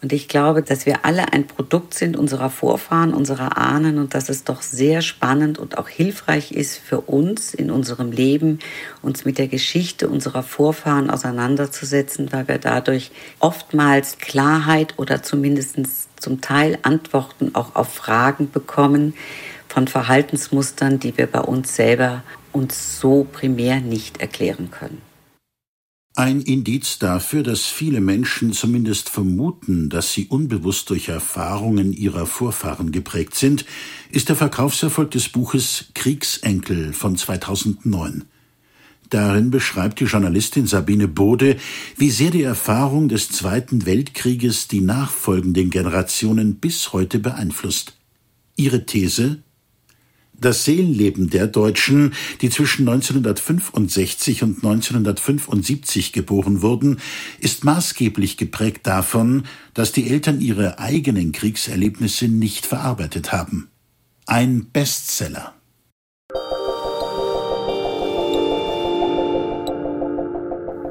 Und 0.03 0.15
ich 0.15 0.29
glaube, 0.29 0.63
dass 0.63 0.87
wir 0.87 1.05
alle 1.05 1.33
ein 1.35 1.47
Produkt 1.47 1.93
sind 1.93 2.17
unserer 2.17 2.49
Vorfahren, 2.49 3.13
unserer 3.13 3.59
Ahnen 3.59 3.99
und 3.99 4.15
dass 4.15 4.31
es 4.31 4.45
doch 4.45 4.63
sehr 4.63 5.03
spannend 5.03 5.59
und 5.59 5.77
auch 5.77 5.89
hilfreich 5.89 6.53
ist 6.53 6.79
für 6.79 7.03
uns 7.03 7.53
in 7.53 7.71
unserem 7.71 8.11
Leben, 8.11 8.61
uns 9.03 9.27
mit 9.27 9.37
der 9.37 9.49
Geschichte 9.49 10.09
unserer 10.09 10.43
Vorfahren 10.43 11.11
auseinanderzusetzen, 11.11 12.33
weil 12.33 12.49
wir 12.49 12.59
dadurch 12.59 13.11
oftmals 13.41 14.17
Klarheit 14.17 14.95
oder 14.97 15.23
zumindest 15.23 15.77
zum 16.17 16.41
Teil 16.41 16.79
Antworten 16.81 17.55
auch 17.55 17.75
auf 17.75 17.93
Fragen 17.93 18.51
bekommen 18.51 19.15
von 19.69 19.87
Verhaltensmustern, 19.87 20.99
die 20.99 21.19
wir 21.19 21.27
bei 21.27 21.41
uns 21.41 21.77
selber 21.77 22.23
uns 22.53 22.99
so 22.99 23.27
primär 23.31 23.81
nicht 23.81 24.21
erklären 24.21 24.71
können. 24.71 25.10
Ein 26.21 26.43
Indiz 26.43 26.99
dafür, 26.99 27.43
dass 27.43 27.65
viele 27.65 28.03
Menschen 28.03 28.53
zumindest 28.53 29.09
vermuten, 29.09 29.89
dass 29.89 30.13
sie 30.13 30.27
unbewusst 30.27 30.91
durch 30.91 31.09
Erfahrungen 31.09 31.95
ihrer 31.95 32.27
Vorfahren 32.27 32.93
geprägt 32.93 33.37
sind, 33.37 33.65
ist 34.11 34.29
der 34.29 34.37
Verkaufserfolg 34.37 35.11
des 35.13 35.31
Buches 35.31 35.87
Kriegsenkel 35.95 36.93
von 36.93 37.17
2009. 37.17 38.25
Darin 39.09 39.51
beschreibt 39.51 40.01
die 40.01 40.05
Journalistin 40.05 40.67
Sabine 40.67 41.09
Bode, 41.09 41.57
wie 41.97 42.11
sehr 42.11 42.31
die 42.31 42.43
Erfahrung 42.43 43.09
des 43.09 43.31
Zweiten 43.31 43.87
Weltkrieges 43.87 44.69
die 44.69 44.83
nachfolgenden 44.83 45.71
Generationen 45.71 46.57
bis 46.57 46.93
heute 46.93 47.19
beeinflusst. 47.19 47.95
Ihre 48.57 48.85
These 48.85 49.39
das 50.41 50.65
Seelenleben 50.65 51.31
der 51.31 51.47
Deutschen, 51.47 52.15
die 52.41 52.51
zwischen 52.51 52.89
1965 52.89 54.43
und 54.43 54.57
1975 54.57 56.13
geboren 56.13 56.63
wurden, 56.63 56.99
ist 57.39 57.65
maßgeblich 57.65 58.37
geprägt 58.37 58.87
davon, 58.87 59.45
dass 59.75 59.93
die 59.93 60.09
Eltern 60.09 60.41
ihre 60.41 60.79
eigenen 60.79 61.33
Kriegserlebnisse 61.33 62.29
nicht 62.29 62.67
verarbeitet 62.67 63.33
haben. 63.33 63.69
Ein 64.27 64.67
Bestseller. 64.73 65.55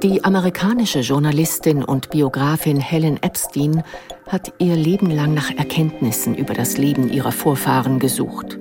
Die 0.02 0.24
amerikanische 0.24 1.02
Journalistin 1.02 1.84
und 1.84 2.10
Biografin 2.10 2.80
Helen 2.80 3.22
Epstein 3.22 3.84
hat 4.28 4.54
ihr 4.60 4.78
Leben 4.78 5.10
lang 5.10 5.34
nach 5.34 5.52
Erkenntnissen 5.52 6.36
über 6.36 6.54
das 6.54 6.78
Leben 6.78 7.10
ihrer 7.10 7.34
Vorfahren 7.34 8.00
gesucht. 8.00 8.58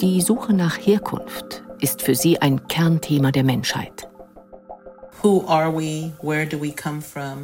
Die 0.00 0.20
Suche 0.20 0.52
nach 0.52 0.78
Herkunft 0.78 1.64
ist 1.80 2.02
für 2.02 2.14
sie 2.14 2.40
ein 2.40 2.68
Kernthema 2.68 3.32
der 3.32 3.42
Menschheit. 3.42 4.08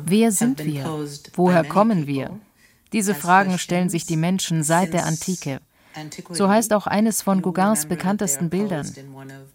Wer 0.06 0.30
sind 0.30 0.64
wir? 0.64 1.06
Woher 1.34 1.64
kommen 1.64 2.06
wir? 2.06 2.30
Diese 2.92 3.16
Fragen 3.16 3.58
stellen 3.58 3.90
sich 3.90 4.06
die 4.06 4.16
Menschen 4.16 4.62
seit 4.62 4.92
der 4.92 5.04
Antike. 5.04 5.58
So 6.30 6.48
heißt 6.48 6.72
auch 6.72 6.86
eines 6.86 7.22
von 7.22 7.42
Gauguins 7.42 7.86
bekanntesten 7.86 8.50
Bildern. 8.50 8.88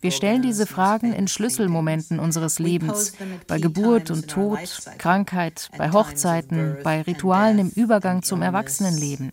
Wir 0.01 0.11
stellen 0.11 0.41
diese 0.41 0.67
Fragen 0.67 1.13
in 1.13 1.27
Schlüsselmomenten 1.29 2.19
unseres 2.19 2.59
Lebens, 2.59 3.13
bei 3.47 3.59
Geburt 3.59 4.11
und 4.11 4.27
Tod, 4.29 4.59
Krankheit, 4.97 5.69
bei 5.77 5.91
Hochzeiten, 5.91 6.77
bei 6.83 7.01
Ritualen 7.01 7.59
im 7.59 7.69
Übergang 7.69 8.23
zum 8.23 8.41
Erwachsenenleben. 8.41 9.31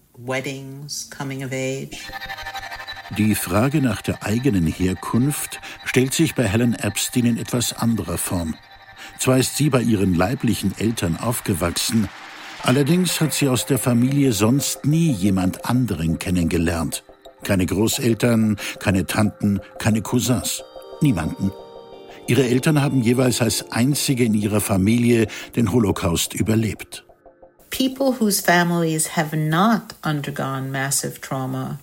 Die 3.14 3.36
Frage 3.36 3.80
nach 3.80 4.02
der 4.02 4.25
eigenen 4.25 4.66
Herkunft 4.66 5.60
stellt 5.84 6.12
sich 6.12 6.34
bei 6.34 6.42
Helen 6.42 6.75
Epstein 6.75 7.25
in 7.26 7.38
etwas 7.38 7.72
anderer 7.72 8.18
Form. 8.18 8.56
Zwar 9.18 9.38
ist 9.38 9.56
sie 9.56 9.70
bei 9.70 9.80
ihren 9.80 10.14
leiblichen 10.14 10.75
Eltern 10.76 11.16
aufgewachsen, 11.16 12.08
allerdings 12.62 13.20
hat 13.20 13.32
sie 13.32 13.48
aus 13.48 13.64
der 13.64 13.78
Familie 13.78 14.32
sonst 14.32 14.84
nie 14.84 15.12
jemand 15.12 15.66
anderen 15.66 16.18
kennengelernt. 16.18 17.04
Keine 17.44 17.64
Großeltern, 17.64 18.56
keine 18.80 19.06
Tanten, 19.06 19.60
keine 19.78 20.02
Cousins. 20.02 20.64
Niemanden. 21.00 21.52
Ihre 22.26 22.44
Eltern 22.44 22.82
haben 22.82 23.02
jeweils 23.02 23.40
als 23.40 23.70
einzige 23.70 24.25
in 24.25 24.34
ihrer 24.34 24.60
Familie 24.60 25.28
den 25.54 25.70
Holocaust 25.70 26.34
überlebt. 26.34 27.04
People 27.70 28.18
whose 28.18 28.42
families 28.42 29.16
have 29.16 29.36
not 29.36 29.94
undergone 30.02 30.70
massive 30.70 31.20
trauma 31.20 31.78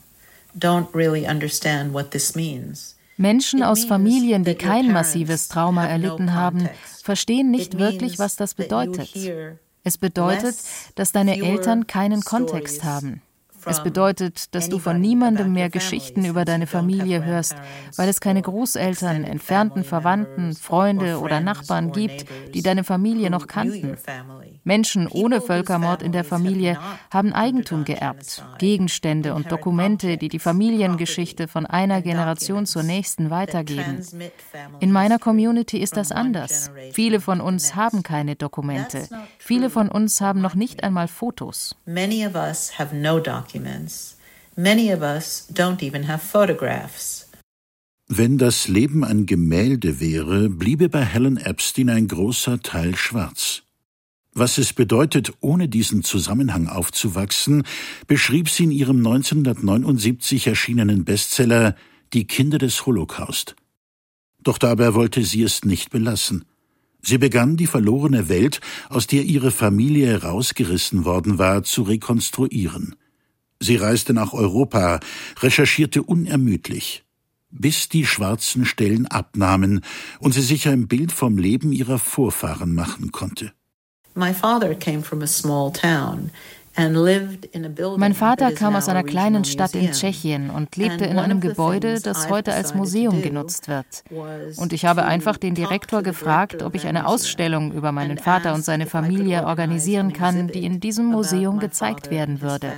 don't 0.56 0.94
really 0.94 1.28
understand 1.28 1.94
what 1.94 2.12
this 2.12 2.36
means. 2.36 2.96
Menschen 3.18 3.64
aus 3.64 3.86
Familien, 3.86 4.44
die 4.44 4.56
kein 4.56 4.92
massives 4.92 5.48
Trauma 5.48 5.86
erlitten 5.86 6.34
haben, 6.34 6.70
verstehen 7.04 7.52
nicht 7.52 7.78
wirklich, 7.78 8.20
was 8.20 8.36
das 8.36 8.54
bedeutet. 8.54 9.10
Es 9.84 9.98
bedeutet, 9.98 10.56
dass 10.96 11.12
deine 11.12 11.42
Eltern 11.42 11.88
keinen 11.88 12.22
Kontext 12.22 12.84
haben. 12.84 13.22
Es 13.66 13.84
bedeutet, 13.84 14.54
dass 14.56 14.70
du 14.70 14.80
von 14.80 15.00
niemandem 15.00 15.54
mehr 15.54 15.70
Geschichten 15.70 16.26
über 16.26 16.46
deine 16.46 16.68
Familie 16.68 17.24
hörst, 17.24 17.56
weil 17.96 18.10
es 18.10 18.20
keine 18.22 18.42
Großeltern, 18.42 19.24
entfernten 19.24 19.84
Verwandten, 19.84 20.54
Freunde 20.54 21.20
oder 21.20 21.40
Nachbarn 21.40 21.92
gibt, 21.92 22.26
die 22.54 22.62
deine 22.62 22.84
Familie 22.84 23.30
noch 23.30 23.48
kannten. 23.48 23.98
Menschen 24.64 25.08
ohne 25.08 25.42
Völkermord 25.42 26.02
in 26.02 26.12
der 26.12 26.24
Familie 26.24 26.80
haben 27.12 27.34
Eigentum 27.34 27.84
geerbt, 27.84 28.44
Gegenstände 28.60 29.34
und 29.34 29.52
Dokumente, 29.52 30.18
die 30.18 30.30
die 30.30 30.40
Familiengeschichte 30.40 31.48
von 31.48 31.66
einer 31.66 32.02
Generation 32.02 32.66
zur 32.66 32.84
nächsten 32.84 33.30
weitergeben. 33.30 34.02
In 34.80 34.92
meiner 34.92 35.20
Community 35.20 35.78
ist 35.78 35.98
das 35.98 36.12
anders. 36.12 36.72
Viele 36.92 37.20
von 37.20 37.42
uns 37.42 37.76
haben 37.76 38.04
keine 38.04 38.36
Dokumente. 38.36 39.08
Viele 39.38 39.70
von 39.70 39.90
uns 39.90 40.22
haben 40.22 40.42
noch 40.42 40.56
nicht 40.56 40.84
einmal 40.84 41.08
Fotos. 41.08 41.76
Many 41.86 42.26
of 42.26 42.36
us 42.36 42.78
have 42.78 42.96
no 42.96 43.20
documents. 43.20 43.53
Many 44.56 44.94
of 44.94 45.02
us 45.02 45.48
don't 45.52 45.82
even 45.82 46.08
have 46.08 46.20
photographs. 46.20 47.28
Wenn 48.08 48.38
das 48.38 48.68
Leben 48.68 49.04
ein 49.04 49.26
Gemälde 49.26 50.00
wäre, 50.00 50.50
bliebe 50.50 50.90
bei 50.90 51.04
Helen 51.04 51.38
Epstein 51.38 51.90
ein 51.90 52.08
großer 52.08 52.62
Teil 52.62 52.96
schwarz. 52.96 53.64
Was 54.34 54.58
es 54.58 54.74
bedeutet, 54.74 55.32
ohne 55.42 55.70
diesen 55.70 56.04
Zusammenhang 56.04 56.68
aufzuwachsen, 56.68 57.64
beschrieb 58.08 58.50
sie 58.50 58.64
in 58.66 58.72
ihrem 58.72 58.98
1979 58.98 60.48
erschienenen 60.48 61.06
Bestseller 61.06 61.76
Die 62.14 62.26
Kinder 62.26 62.58
des 62.58 62.86
Holocaust. 62.86 63.56
Doch 64.42 64.58
dabei 64.58 64.94
wollte 64.94 65.24
sie 65.24 65.44
es 65.44 65.64
nicht 65.64 65.92
belassen. 65.92 66.46
Sie 67.02 67.18
begann 67.18 67.58
die 67.58 67.68
verlorene 67.68 68.28
Welt, 68.28 68.60
aus 68.90 69.08
der 69.08 69.24
ihre 69.24 69.52
Familie 69.52 70.08
herausgerissen 70.08 71.06
worden 71.06 71.38
war, 71.38 71.64
zu 71.64 71.84
rekonstruieren. 71.84 72.96
Sie 73.64 73.78
reiste 73.78 74.14
nach 74.14 74.34
Europa, 74.34 75.00
recherchierte 75.40 76.04
unermüdlich, 76.04 77.06
bis 77.50 77.88
die 77.88 78.06
schwarzen 78.06 78.66
Stellen 78.66 79.08
abnahmen 79.08 79.80
und 80.20 80.34
sie 80.34 80.42
sich 80.42 80.68
ein 80.68 80.90
Bild 80.90 81.14
vom 81.14 81.38
Leben 81.38 81.72
ihrer 81.72 81.98
Vorfahren 81.98 82.76
machen 82.76 83.14
konnte. 83.14 83.54
Mein 84.16 84.36
Vater 84.36 84.76
kam 88.52 88.76
aus 88.76 88.90
einer 88.90 89.04
kleinen 89.04 89.46
Stadt 89.46 89.76
in 89.76 89.92
Tschechien 89.94 90.50
und 90.50 90.76
lebte 90.76 91.06
in 91.06 91.18
einem 91.18 91.40
Gebäude, 91.40 92.02
das 92.02 92.30
heute 92.30 92.54
als 92.54 92.76
Museum 92.76 93.22
genutzt 93.22 93.70
wird. 93.70 94.04
Und 94.58 94.74
ich 94.74 94.84
habe 94.84 95.06
einfach 95.06 95.38
den 95.38 95.56
Direktor 95.56 96.04
gefragt, 96.04 96.64
ob 96.64 96.76
ich 96.76 96.86
eine 96.86 97.08
Ausstellung 97.08 97.72
über 97.72 97.94
meinen 97.94 98.18
Vater 98.18 98.54
und 98.56 98.66
seine 98.66 98.88
Familie 98.88 99.46
organisieren 99.46 100.12
kann, 100.12 100.50
die 100.50 100.66
in 100.66 100.82
diesem 100.82 101.06
Museum 101.06 101.60
gezeigt 101.60 102.12
werden 102.12 102.42
würde. 102.42 102.74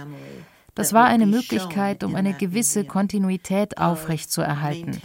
Das 0.76 0.92
war 0.92 1.06
eine 1.06 1.26
Möglichkeit, 1.26 2.04
um 2.04 2.16
eine 2.16 2.34
gewisse 2.34 2.84
Kontinuität 2.84 3.78
aufrechtzuerhalten. 3.78 5.00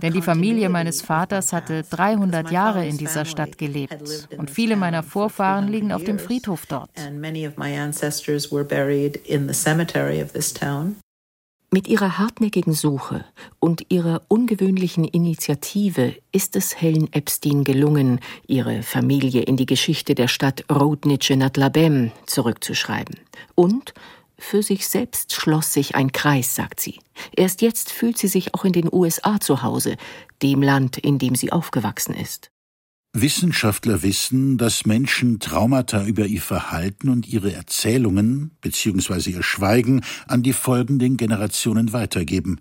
Denn 0.00 0.12
die 0.12 0.22
Familie 0.22 0.68
meines 0.68 1.02
Vaters 1.02 1.52
hatte 1.52 1.82
300 1.82 2.52
Jahre 2.52 2.86
in 2.86 2.96
dieser 2.98 3.24
Stadt 3.24 3.58
gelebt 3.58 4.28
und 4.36 4.48
viele 4.48 4.76
meiner 4.76 5.02
Vorfahren 5.02 5.68
liegen 5.68 5.92
auf 5.92 6.04
dem 6.04 6.20
Friedhof 6.20 6.66
dort. 6.66 6.90
Mit 11.70 11.86
ihrer 11.86 12.18
hartnäckigen 12.18 12.72
Suche 12.72 13.26
und 13.58 13.84
ihrer 13.90 14.22
ungewöhnlichen 14.28 15.04
Initiative 15.04 16.14
ist 16.32 16.56
es 16.56 16.80
Helen 16.80 17.12
Epstein 17.12 17.62
gelungen, 17.62 18.20
ihre 18.46 18.82
Familie 18.82 19.42
in 19.42 19.58
die 19.58 19.66
Geschichte 19.66 20.14
der 20.14 20.28
Stadt 20.28 20.64
Rodnice 20.72 21.36
nad 21.36 21.58
Labem 21.58 22.10
zurückzuschreiben 22.24 23.16
und 23.54 23.92
für 24.38 24.62
sich 24.62 24.86
selbst 24.88 25.34
schloss 25.34 25.72
sich 25.72 25.94
ein 25.94 26.12
Kreis, 26.12 26.54
sagt 26.54 26.80
sie. 26.80 27.00
Erst 27.36 27.60
jetzt 27.60 27.90
fühlt 27.90 28.18
sie 28.18 28.28
sich 28.28 28.54
auch 28.54 28.64
in 28.64 28.72
den 28.72 28.88
USA 28.90 29.40
zu 29.40 29.62
Hause, 29.62 29.96
dem 30.42 30.62
Land, 30.62 30.96
in 30.96 31.18
dem 31.18 31.34
sie 31.34 31.52
aufgewachsen 31.52 32.14
ist. 32.14 32.50
Wissenschaftler 33.14 34.02
wissen, 34.02 34.58
dass 34.58 34.86
Menschen 34.86 35.40
Traumata 35.40 36.04
über 36.04 36.26
ihr 36.26 36.42
Verhalten 36.42 37.08
und 37.08 37.26
ihre 37.26 37.52
Erzählungen 37.52 38.52
bzw. 38.60 39.30
ihr 39.30 39.42
Schweigen 39.42 40.02
an 40.26 40.42
die 40.42 40.52
folgenden 40.52 41.16
Generationen 41.16 41.92
weitergeben. 41.92 42.60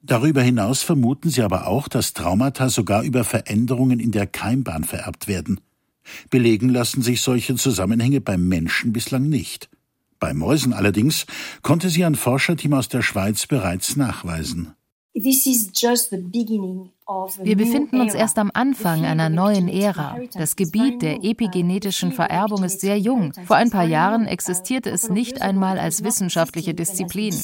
Darüber 0.00 0.42
hinaus 0.42 0.82
vermuten 0.82 1.30
sie 1.30 1.42
aber 1.42 1.66
auch, 1.66 1.88
dass 1.88 2.12
Traumata 2.12 2.68
sogar 2.68 3.02
über 3.02 3.24
Veränderungen 3.24 4.00
in 4.00 4.12
der 4.12 4.26
Keimbahn 4.26 4.84
vererbt 4.84 5.28
werden. 5.28 5.60
Belegen 6.30 6.68
lassen 6.68 7.02
sich 7.02 7.20
solche 7.20 7.54
Zusammenhänge 7.56 8.20
beim 8.20 8.48
Menschen 8.48 8.92
bislang 8.92 9.28
nicht. 9.28 9.68
Bei 10.22 10.32
Mäusen 10.34 10.72
allerdings 10.72 11.26
konnte 11.62 11.88
sie 11.88 12.04
ein 12.04 12.14
Forscherteam 12.14 12.74
aus 12.74 12.88
der 12.88 13.02
Schweiz 13.02 13.48
bereits 13.48 13.96
nachweisen. 13.96 14.76
Wir 15.14 15.26
befinden 17.56 18.00
uns 18.00 18.14
erst 18.14 18.38
am 18.38 18.52
Anfang 18.54 19.04
einer 19.04 19.28
neuen 19.28 19.66
Ära. 19.66 20.20
Das 20.34 20.54
Gebiet 20.54 21.02
der 21.02 21.24
epigenetischen 21.24 22.12
Vererbung 22.12 22.62
ist 22.62 22.80
sehr 22.80 22.96
jung. 23.00 23.32
Vor 23.46 23.56
ein 23.56 23.70
paar 23.70 23.84
Jahren 23.84 24.28
existierte 24.28 24.90
es 24.90 25.10
nicht 25.10 25.42
einmal 25.42 25.76
als 25.80 26.04
wissenschaftliche 26.04 26.72
Disziplin. 26.72 27.34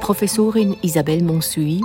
Professorin 0.00 0.76
Isabelle 0.82 1.22
Monsuy 1.22 1.80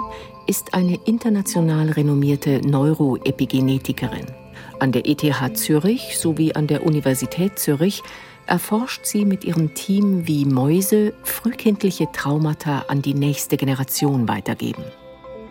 ist 0.47 0.73
eine 0.73 0.95
international 1.05 1.91
renommierte 1.91 2.67
Neuroepigenetikerin. 2.67 4.44
An 4.79 4.91
der 4.91 5.07
ETH 5.07 5.57
Zürich 5.57 6.17
sowie 6.17 6.53
an 6.53 6.67
der 6.67 6.85
Universität 6.85 7.57
Zürich 7.57 8.03
erforscht 8.45 9.05
sie 9.05 9.25
mit 9.25 9.43
ihrem 9.43 9.73
Team, 9.73 10.27
wie 10.27 10.45
Mäuse 10.45 11.13
frühkindliche 11.23 12.07
Traumata 12.11 12.85
an 12.87 13.01
die 13.01 13.13
nächste 13.13 13.57
Generation 13.57 14.27
weitergeben. 14.27 14.83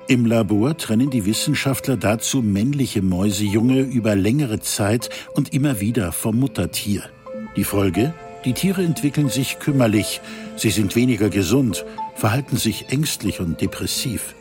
Im 0.07 0.27
Labor 0.27 0.77
trennen 0.77 1.09
die 1.09 1.25
Wissenschaftler 1.25 1.97
dazu 1.97 2.43
männliche 2.43 3.01
Mäusejunge 3.01 3.81
über 3.81 4.15
längere 4.15 4.61
Zeit 4.61 5.09
und 5.35 5.55
immer 5.55 5.81
wieder 5.81 6.13
vom 6.13 6.39
Muttertier. 6.39 7.05
Die 7.57 7.65
Folge? 7.65 8.13
Die 8.45 8.53
Tiere 8.53 8.83
entwickeln 8.83 9.31
sich 9.31 9.59
kümmerlich, 9.59 10.21
sie 10.57 10.69
sind 10.69 10.95
weniger 10.97 11.31
gesund, 11.31 11.87
verhalten 12.15 12.59
sich 12.59 12.91
ängstlich 12.91 13.41
und 13.41 13.63
depressiv. 13.63 14.35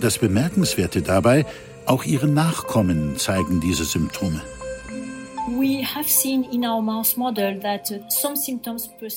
Das 0.00 0.16
Bemerkenswerte 0.16 1.02
dabei, 1.02 1.44
auch 1.86 2.04
ihre 2.04 2.26
Nachkommen 2.28 3.16
zeigen 3.16 3.60
diese 3.60 3.84
Symptome. 3.84 4.42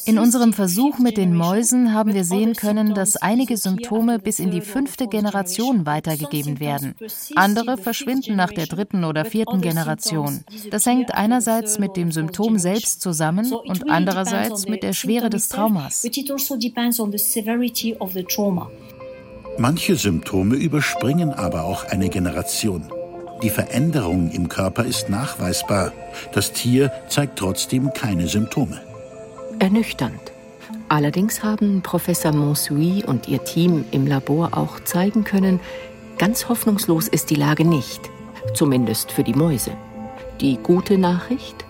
In 0.05 0.19
unserem 0.19 0.53
Versuch 0.53 0.99
mit 0.99 1.17
den 1.17 1.35
Mäusen 1.35 1.93
haben 1.93 2.13
wir 2.13 2.23
sehen 2.23 2.53
können, 2.53 2.93
dass 2.93 3.17
einige 3.17 3.57
Symptome 3.57 4.19
bis 4.19 4.39
in 4.39 4.51
die 4.51 4.61
fünfte 4.61 5.07
Generation 5.07 5.87
weitergegeben 5.87 6.59
werden. 6.59 6.95
Andere 7.35 7.77
verschwinden 7.77 8.35
nach 8.35 8.51
der 8.51 8.67
dritten 8.67 9.03
oder 9.03 9.25
vierten 9.25 9.61
Generation. 9.61 10.43
Das 10.69 10.85
hängt 10.85 11.15
einerseits 11.15 11.79
mit 11.79 11.97
dem 11.97 12.11
Symptom 12.11 12.59
selbst 12.59 13.01
zusammen 13.01 13.51
und 13.51 13.89
andererseits 13.89 14.67
mit 14.67 14.83
der 14.83 14.93
Schwere 14.93 15.31
des 15.31 15.49
Traumas. 15.49 16.03
Manche 19.59 19.97
Symptome 19.97 20.55
überspringen 20.55 21.33
aber 21.33 21.65
auch 21.65 21.83
eine 21.83 22.07
Generation. 22.07 22.83
Die 23.43 23.49
Veränderung 23.49 24.31
im 24.31 24.47
Körper 24.47 24.85
ist 24.85 25.09
nachweisbar. 25.09 25.91
Das 26.31 26.53
Tier 26.53 26.93
zeigt 27.09 27.37
trotzdem 27.37 27.91
keine 27.93 28.29
Symptome. 28.29 28.79
Ernüchternd. 29.59 30.31
Allerdings 30.87 31.43
haben 31.43 31.81
Professor 31.81 32.31
Monsuy 32.31 33.03
und 33.05 33.27
ihr 33.27 33.43
Team 33.43 33.83
im 33.91 34.07
Labor 34.07 34.57
auch 34.57 34.79
zeigen 34.85 35.25
können, 35.25 35.59
ganz 36.17 36.47
hoffnungslos 36.47 37.09
ist 37.09 37.29
die 37.29 37.35
Lage 37.35 37.65
nicht. 37.65 37.99
Zumindest 38.53 39.11
für 39.11 39.25
die 39.25 39.33
Mäuse. 39.33 39.71
Die 40.39 40.55
gute 40.55 40.97
Nachricht? 40.97 41.65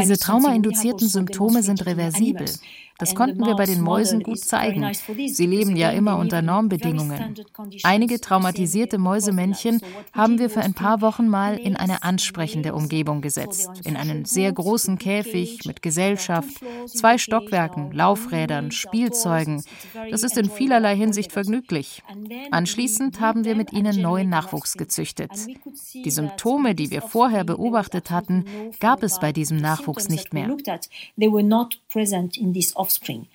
Diese 0.00 0.18
traumainduzierten 0.18 1.06
Symptome 1.06 1.62
sind 1.62 1.84
reversibel. 1.84 2.46
Das 3.00 3.14
konnten 3.14 3.44
wir 3.44 3.56
bei 3.56 3.64
den 3.64 3.80
Mäusen 3.80 4.22
gut 4.22 4.38
zeigen. 4.38 4.92
Sie 5.26 5.46
leben 5.46 5.74
ja 5.74 5.90
immer 5.90 6.18
unter 6.18 6.42
Normbedingungen. 6.42 7.34
Einige 7.82 8.20
traumatisierte 8.20 8.98
Mäusemännchen 8.98 9.80
haben 10.12 10.38
wir 10.38 10.50
für 10.50 10.60
ein 10.60 10.74
paar 10.74 11.00
Wochen 11.00 11.26
mal 11.26 11.56
in 11.56 11.76
eine 11.76 12.02
ansprechende 12.02 12.74
Umgebung 12.74 13.22
gesetzt. 13.22 13.70
In 13.84 13.96
einen 13.96 14.26
sehr 14.26 14.52
großen 14.52 14.98
Käfig 14.98 15.64
mit 15.64 15.82
Gesellschaft, 15.82 16.60
zwei 16.86 17.16
Stockwerken, 17.16 17.90
Laufrädern, 17.92 18.70
Spielzeugen. 18.70 19.64
Das 20.10 20.22
ist 20.22 20.36
in 20.36 20.50
vielerlei 20.50 20.94
Hinsicht 20.94 21.32
vergnüglich. 21.32 22.02
Anschließend 22.50 23.20
haben 23.20 23.44
wir 23.44 23.56
mit 23.56 23.72
ihnen 23.72 24.00
neuen 24.00 24.28
Nachwuchs 24.28 24.76
gezüchtet. 24.76 25.30
Die 25.94 26.10
Symptome, 26.10 26.74
die 26.74 26.90
wir 26.90 27.00
vorher 27.00 27.44
beobachtet 27.44 28.10
hatten, 28.10 28.44
gab 28.78 29.02
es 29.02 29.18
bei 29.20 29.32
diesem 29.32 29.56
Nachwuchs 29.56 30.08
nicht 30.08 30.34
mehr 30.34 30.54
offspring. 32.90 33.26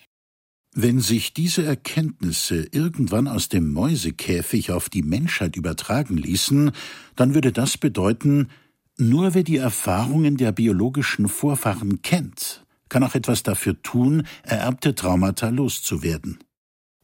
Wenn 0.74 1.00
sich 1.00 1.34
diese 1.34 1.66
Erkenntnisse 1.66 2.68
irgendwann 2.72 3.30
aus 3.30 3.48
dem 3.48 3.72
Mäusekäfig 3.72 4.72
auf 4.72 4.90
die 4.90 5.04
Menschheit 5.04 5.56
übertragen 5.56 6.18
ließen, 6.18 6.72
dann 7.16 7.34
würde 7.34 7.54
das 7.54 7.78
bedeuten, 7.78 8.50
Nur 8.98 9.34
wer 9.34 9.44
die 9.44 9.58
Erfahrungen 9.58 10.38
der 10.38 10.54
biologischen 10.54 11.28
Vorfahren 11.28 12.02
kennt, 12.02 12.66
kann 12.88 13.04
auch 13.04 13.14
etwas 13.14 13.44
dafür 13.44 13.82
tun, 13.82 14.26
ererbte 14.44 14.96
Traumata 14.96 15.50
loszuwerden. 15.50 16.40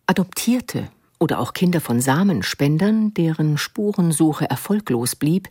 Adoptierte 0.06 0.90
oder 1.20 1.40
auch 1.40 1.52
Kinder 1.52 1.82
von 1.82 2.00
Samenspendern, 2.00 3.14
deren 3.14 3.58
Spurensuche 3.58 4.50
erfolglos 4.50 5.18
blieb, 5.18 5.50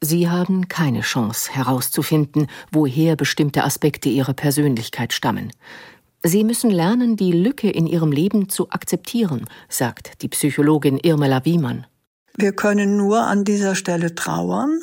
sie 0.00 0.28
haben 0.28 0.66
keine 0.66 1.02
Chance 1.02 1.52
herauszufinden, 1.52 2.48
woher 2.72 3.14
bestimmte 3.14 3.62
Aspekte 3.62 4.08
ihrer 4.08 4.34
Persönlichkeit 4.34 5.12
stammen. 5.12 5.52
Sie 6.28 6.44
müssen 6.44 6.68
lernen, 6.68 7.16
die 7.16 7.32
Lücke 7.32 7.70
in 7.70 7.86
ihrem 7.86 8.12
Leben 8.12 8.50
zu 8.50 8.68
akzeptieren, 8.68 9.46
sagt 9.70 10.20
die 10.20 10.28
Psychologin 10.28 10.98
Irmela 10.98 11.46
Wiemann. 11.46 11.86
Wir 12.36 12.52
können 12.52 12.98
nur 12.98 13.22
an 13.22 13.44
dieser 13.44 13.74
Stelle 13.74 14.14
trauern. 14.14 14.82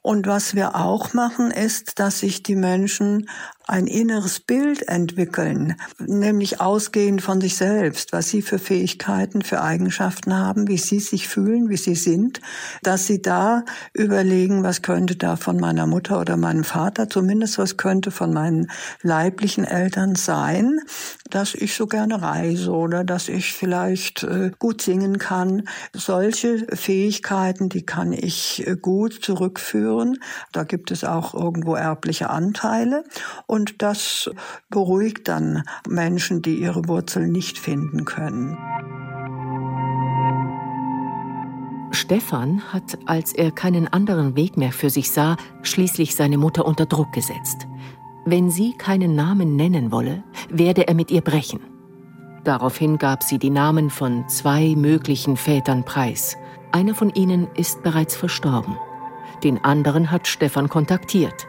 Und 0.00 0.26
was 0.26 0.54
wir 0.54 0.76
auch 0.76 1.12
machen, 1.12 1.50
ist, 1.50 1.98
dass 1.98 2.20
sich 2.20 2.42
die 2.42 2.56
Menschen 2.56 3.28
ein 3.68 3.86
inneres 3.86 4.40
Bild 4.40 4.88
entwickeln, 4.88 5.76
nämlich 5.98 6.58
ausgehend 6.58 7.20
von 7.20 7.38
sich 7.40 7.54
selbst, 7.54 8.14
was 8.14 8.30
sie 8.30 8.40
für 8.40 8.58
Fähigkeiten, 8.58 9.42
für 9.42 9.60
Eigenschaften 9.60 10.34
haben, 10.34 10.68
wie 10.68 10.78
sie 10.78 11.00
sich 11.00 11.28
fühlen, 11.28 11.68
wie 11.68 11.76
sie 11.76 11.94
sind, 11.94 12.40
dass 12.82 13.06
sie 13.06 13.20
da 13.20 13.64
überlegen, 13.92 14.62
was 14.62 14.80
könnte 14.80 15.16
da 15.16 15.36
von 15.36 15.58
meiner 15.60 15.86
Mutter 15.86 16.18
oder 16.18 16.38
meinem 16.38 16.64
Vater, 16.64 17.10
zumindest 17.10 17.58
was 17.58 17.76
könnte 17.76 18.10
von 18.10 18.32
meinen 18.32 18.70
leiblichen 19.02 19.64
Eltern 19.64 20.14
sein, 20.14 20.80
dass 21.28 21.54
ich 21.54 21.74
so 21.74 21.86
gerne 21.86 22.22
reise 22.22 22.72
oder 22.72 23.04
dass 23.04 23.28
ich 23.28 23.52
vielleicht 23.52 24.22
äh, 24.22 24.50
gut 24.58 24.80
singen 24.80 25.18
kann. 25.18 25.68
Solche 25.92 26.66
Fähigkeiten, 26.74 27.68
die 27.68 27.84
kann 27.84 28.14
ich 28.14 28.66
äh, 28.66 28.76
gut 28.76 29.12
zurückführen. 29.12 30.18
Da 30.52 30.64
gibt 30.64 30.90
es 30.90 31.04
auch 31.04 31.34
irgendwo 31.34 31.74
erbliche 31.74 32.30
Anteile. 32.30 33.04
Und 33.58 33.82
das 33.82 34.30
beruhigt 34.70 35.26
dann 35.26 35.64
Menschen, 35.88 36.42
die 36.42 36.60
ihre 36.60 36.86
Wurzeln 36.86 37.32
nicht 37.32 37.58
finden 37.58 38.04
können. 38.04 38.56
Stefan 41.90 42.62
hat, 42.72 42.96
als 43.06 43.32
er 43.32 43.50
keinen 43.50 43.88
anderen 43.88 44.36
Weg 44.36 44.56
mehr 44.56 44.70
für 44.70 44.90
sich 44.90 45.10
sah, 45.10 45.36
schließlich 45.62 46.14
seine 46.14 46.38
Mutter 46.38 46.66
unter 46.66 46.86
Druck 46.86 47.12
gesetzt. 47.12 47.66
Wenn 48.24 48.48
sie 48.48 48.74
keinen 48.78 49.16
Namen 49.16 49.56
nennen 49.56 49.90
wolle, 49.90 50.22
werde 50.48 50.86
er 50.86 50.94
mit 50.94 51.10
ihr 51.10 51.22
brechen. 51.22 51.58
Daraufhin 52.44 52.96
gab 52.96 53.24
sie 53.24 53.40
die 53.40 53.50
Namen 53.50 53.90
von 53.90 54.28
zwei 54.28 54.76
möglichen 54.76 55.36
Vätern 55.36 55.82
preis. 55.82 56.36
Einer 56.70 56.94
von 56.94 57.10
ihnen 57.10 57.48
ist 57.56 57.82
bereits 57.82 58.14
verstorben. 58.14 58.76
Den 59.42 59.64
anderen 59.64 60.12
hat 60.12 60.28
Stefan 60.28 60.68
kontaktiert. 60.68 61.48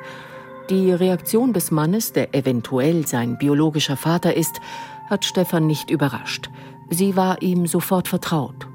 Die 0.70 0.92
Reaktion 0.92 1.52
des 1.52 1.72
Mannes, 1.72 2.14
der 2.14 2.36
eventuell 2.36 3.08
sein 3.08 3.40
biologischer 3.40 3.98
Vater 3.98 4.38
ist, 4.38 4.62
hat 5.10 5.26
Stefan 5.26 5.66
nicht 5.66 5.90
überrascht. 5.90 6.52
Sie 6.92 7.16
war 7.16 7.42
ihm 7.42 7.66
sofort 7.66 8.08
vertraut. 8.08 8.68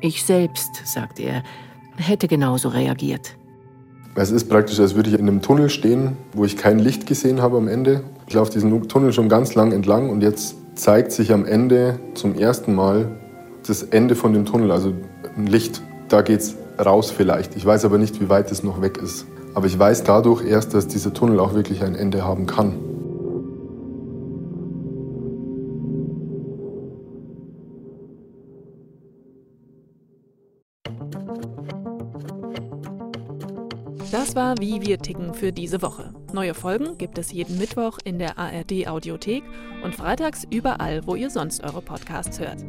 Ich 0.00 0.22
selbst, 0.22 0.70
sagt 0.84 1.18
er, 1.18 1.42
hätte 1.96 2.28
genauso 2.28 2.68
reagiert. 2.68 3.36
Es 4.14 4.30
ist 4.30 4.48
praktisch, 4.48 4.78
als 4.78 4.94
würde 4.94 5.10
ich 5.10 5.18
in 5.18 5.22
einem 5.22 5.42
Tunnel 5.42 5.68
stehen, 5.68 6.16
wo 6.32 6.44
ich 6.44 6.56
kein 6.56 6.78
Licht 6.78 7.06
gesehen 7.06 7.42
habe 7.42 7.56
am 7.56 7.66
Ende. 7.66 8.04
Ich 8.28 8.34
laufe 8.34 8.52
diesen 8.52 8.88
Tunnel 8.88 9.12
schon 9.12 9.28
ganz 9.28 9.56
lang 9.56 9.72
entlang 9.72 10.10
und 10.10 10.22
jetzt 10.22 10.54
zeigt 10.76 11.10
sich 11.10 11.32
am 11.32 11.44
Ende 11.44 11.98
zum 12.14 12.36
ersten 12.36 12.72
Mal 12.72 13.18
das 13.66 13.82
Ende 13.82 14.14
von 14.14 14.32
dem 14.32 14.44
Tunnel, 14.44 14.70
also 14.70 14.92
ein 15.36 15.46
Licht. 15.48 15.82
Da 16.08 16.22
geht's 16.22 16.54
raus 16.78 17.10
vielleicht. 17.10 17.56
Ich 17.56 17.66
weiß 17.66 17.84
aber 17.84 17.98
nicht, 17.98 18.20
wie 18.20 18.28
weit 18.28 18.52
es 18.52 18.62
noch 18.62 18.80
weg 18.80 18.98
ist. 18.98 19.26
Aber 19.54 19.66
ich 19.66 19.78
weiß 19.78 20.04
dadurch 20.04 20.44
erst, 20.44 20.74
dass 20.74 20.88
dieser 20.88 21.12
Tunnel 21.12 21.38
auch 21.40 21.54
wirklich 21.54 21.82
ein 21.82 21.94
Ende 21.94 22.24
haben 22.24 22.46
kann. 22.46 22.74
Das 34.10 34.36
war 34.36 34.58
Wie 34.58 34.80
wir 34.82 34.98
ticken 34.98 35.34
für 35.34 35.52
diese 35.52 35.82
Woche. 35.82 36.14
Neue 36.32 36.54
Folgen 36.54 36.96
gibt 36.96 37.18
es 37.18 37.32
jeden 37.32 37.58
Mittwoch 37.58 37.98
in 38.04 38.18
der 38.18 38.38
ARD 38.38 38.86
Audiothek 38.86 39.42
und 39.82 39.94
freitags 39.94 40.46
überall, 40.50 41.06
wo 41.06 41.14
ihr 41.14 41.28
sonst 41.28 41.62
eure 41.64 41.82
Podcasts 41.82 42.38
hört. 42.38 42.64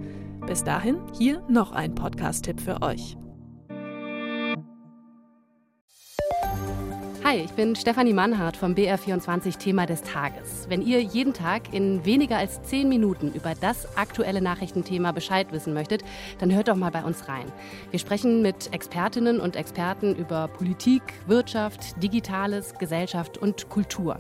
Bis 0.48 0.63
dahin 0.63 0.98
hier 1.17 1.41
noch 1.48 1.72
ein 1.72 1.96
Podcast-Tipp 1.96 2.60
für 2.60 2.82
euch. 2.82 3.17
Hi, 7.26 7.38
ich 7.38 7.54
bin 7.54 7.74
Stefanie 7.74 8.12
Mannhardt 8.12 8.58
vom 8.58 8.74
BR24 8.74 9.58
Thema 9.58 9.86
des 9.86 10.02
Tages. 10.02 10.66
Wenn 10.68 10.82
ihr 10.82 11.02
jeden 11.02 11.34
Tag 11.34 11.74
in 11.74 12.04
weniger 12.04 12.36
als 12.38 12.62
zehn 12.64 12.90
Minuten 12.90 13.32
über 13.32 13.54
das 13.56 13.98
aktuelle 13.98 14.42
Nachrichtenthema 14.42 15.14
Bescheid 15.14 15.48
wissen 15.54 15.74
möchtet, 15.74 16.04
dann 16.40 16.54
hört 16.54 16.68
doch 16.68 16.76
mal 16.76 16.92
bei 16.92 17.02
uns 17.02 17.30
rein. 17.30 17.46
Wir 17.92 18.00
sprechen 18.00 18.42
mit 18.42 18.74
Expertinnen 18.74 19.40
und 19.40 19.56
Experten 19.56 20.14
über 20.18 20.50
Politik, 20.50 21.02
Wirtschaft, 21.26 22.04
Digitales, 22.04 22.74
Gesellschaft 22.78 23.38
und 23.38 23.70
Kultur. 23.70 24.20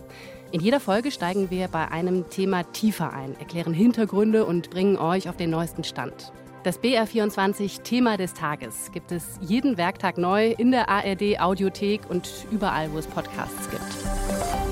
In 0.53 0.61
jeder 0.61 0.79
Folge 0.79 1.11
steigen 1.11 1.51
wir 1.51 1.67
bei 1.67 1.91
einem 1.91 2.29
Thema 2.29 2.63
tiefer 2.71 3.11
ein, 3.11 3.37
erklären 3.37 3.73
Hintergründe 3.73 4.45
und 4.45 4.69
bringen 4.69 4.95
euch 4.95 5.27
auf 5.27 5.35
den 5.35 5.49
neuesten 5.49 5.83
Stand. 5.83 6.31
Das 6.63 6.79
BR24 6.79 7.81
Thema 7.81 8.15
des 8.15 8.33
Tages 8.33 8.89
gibt 8.93 9.11
es 9.11 9.37
jeden 9.41 9.75
Werktag 9.77 10.17
neu 10.17 10.51
in 10.51 10.71
der 10.71 10.87
ARD 10.87 11.41
Audiothek 11.41 12.09
und 12.09 12.47
überall, 12.51 12.89
wo 12.93 12.99
es 12.99 13.05
Podcasts 13.05 13.69
gibt. 13.69 14.62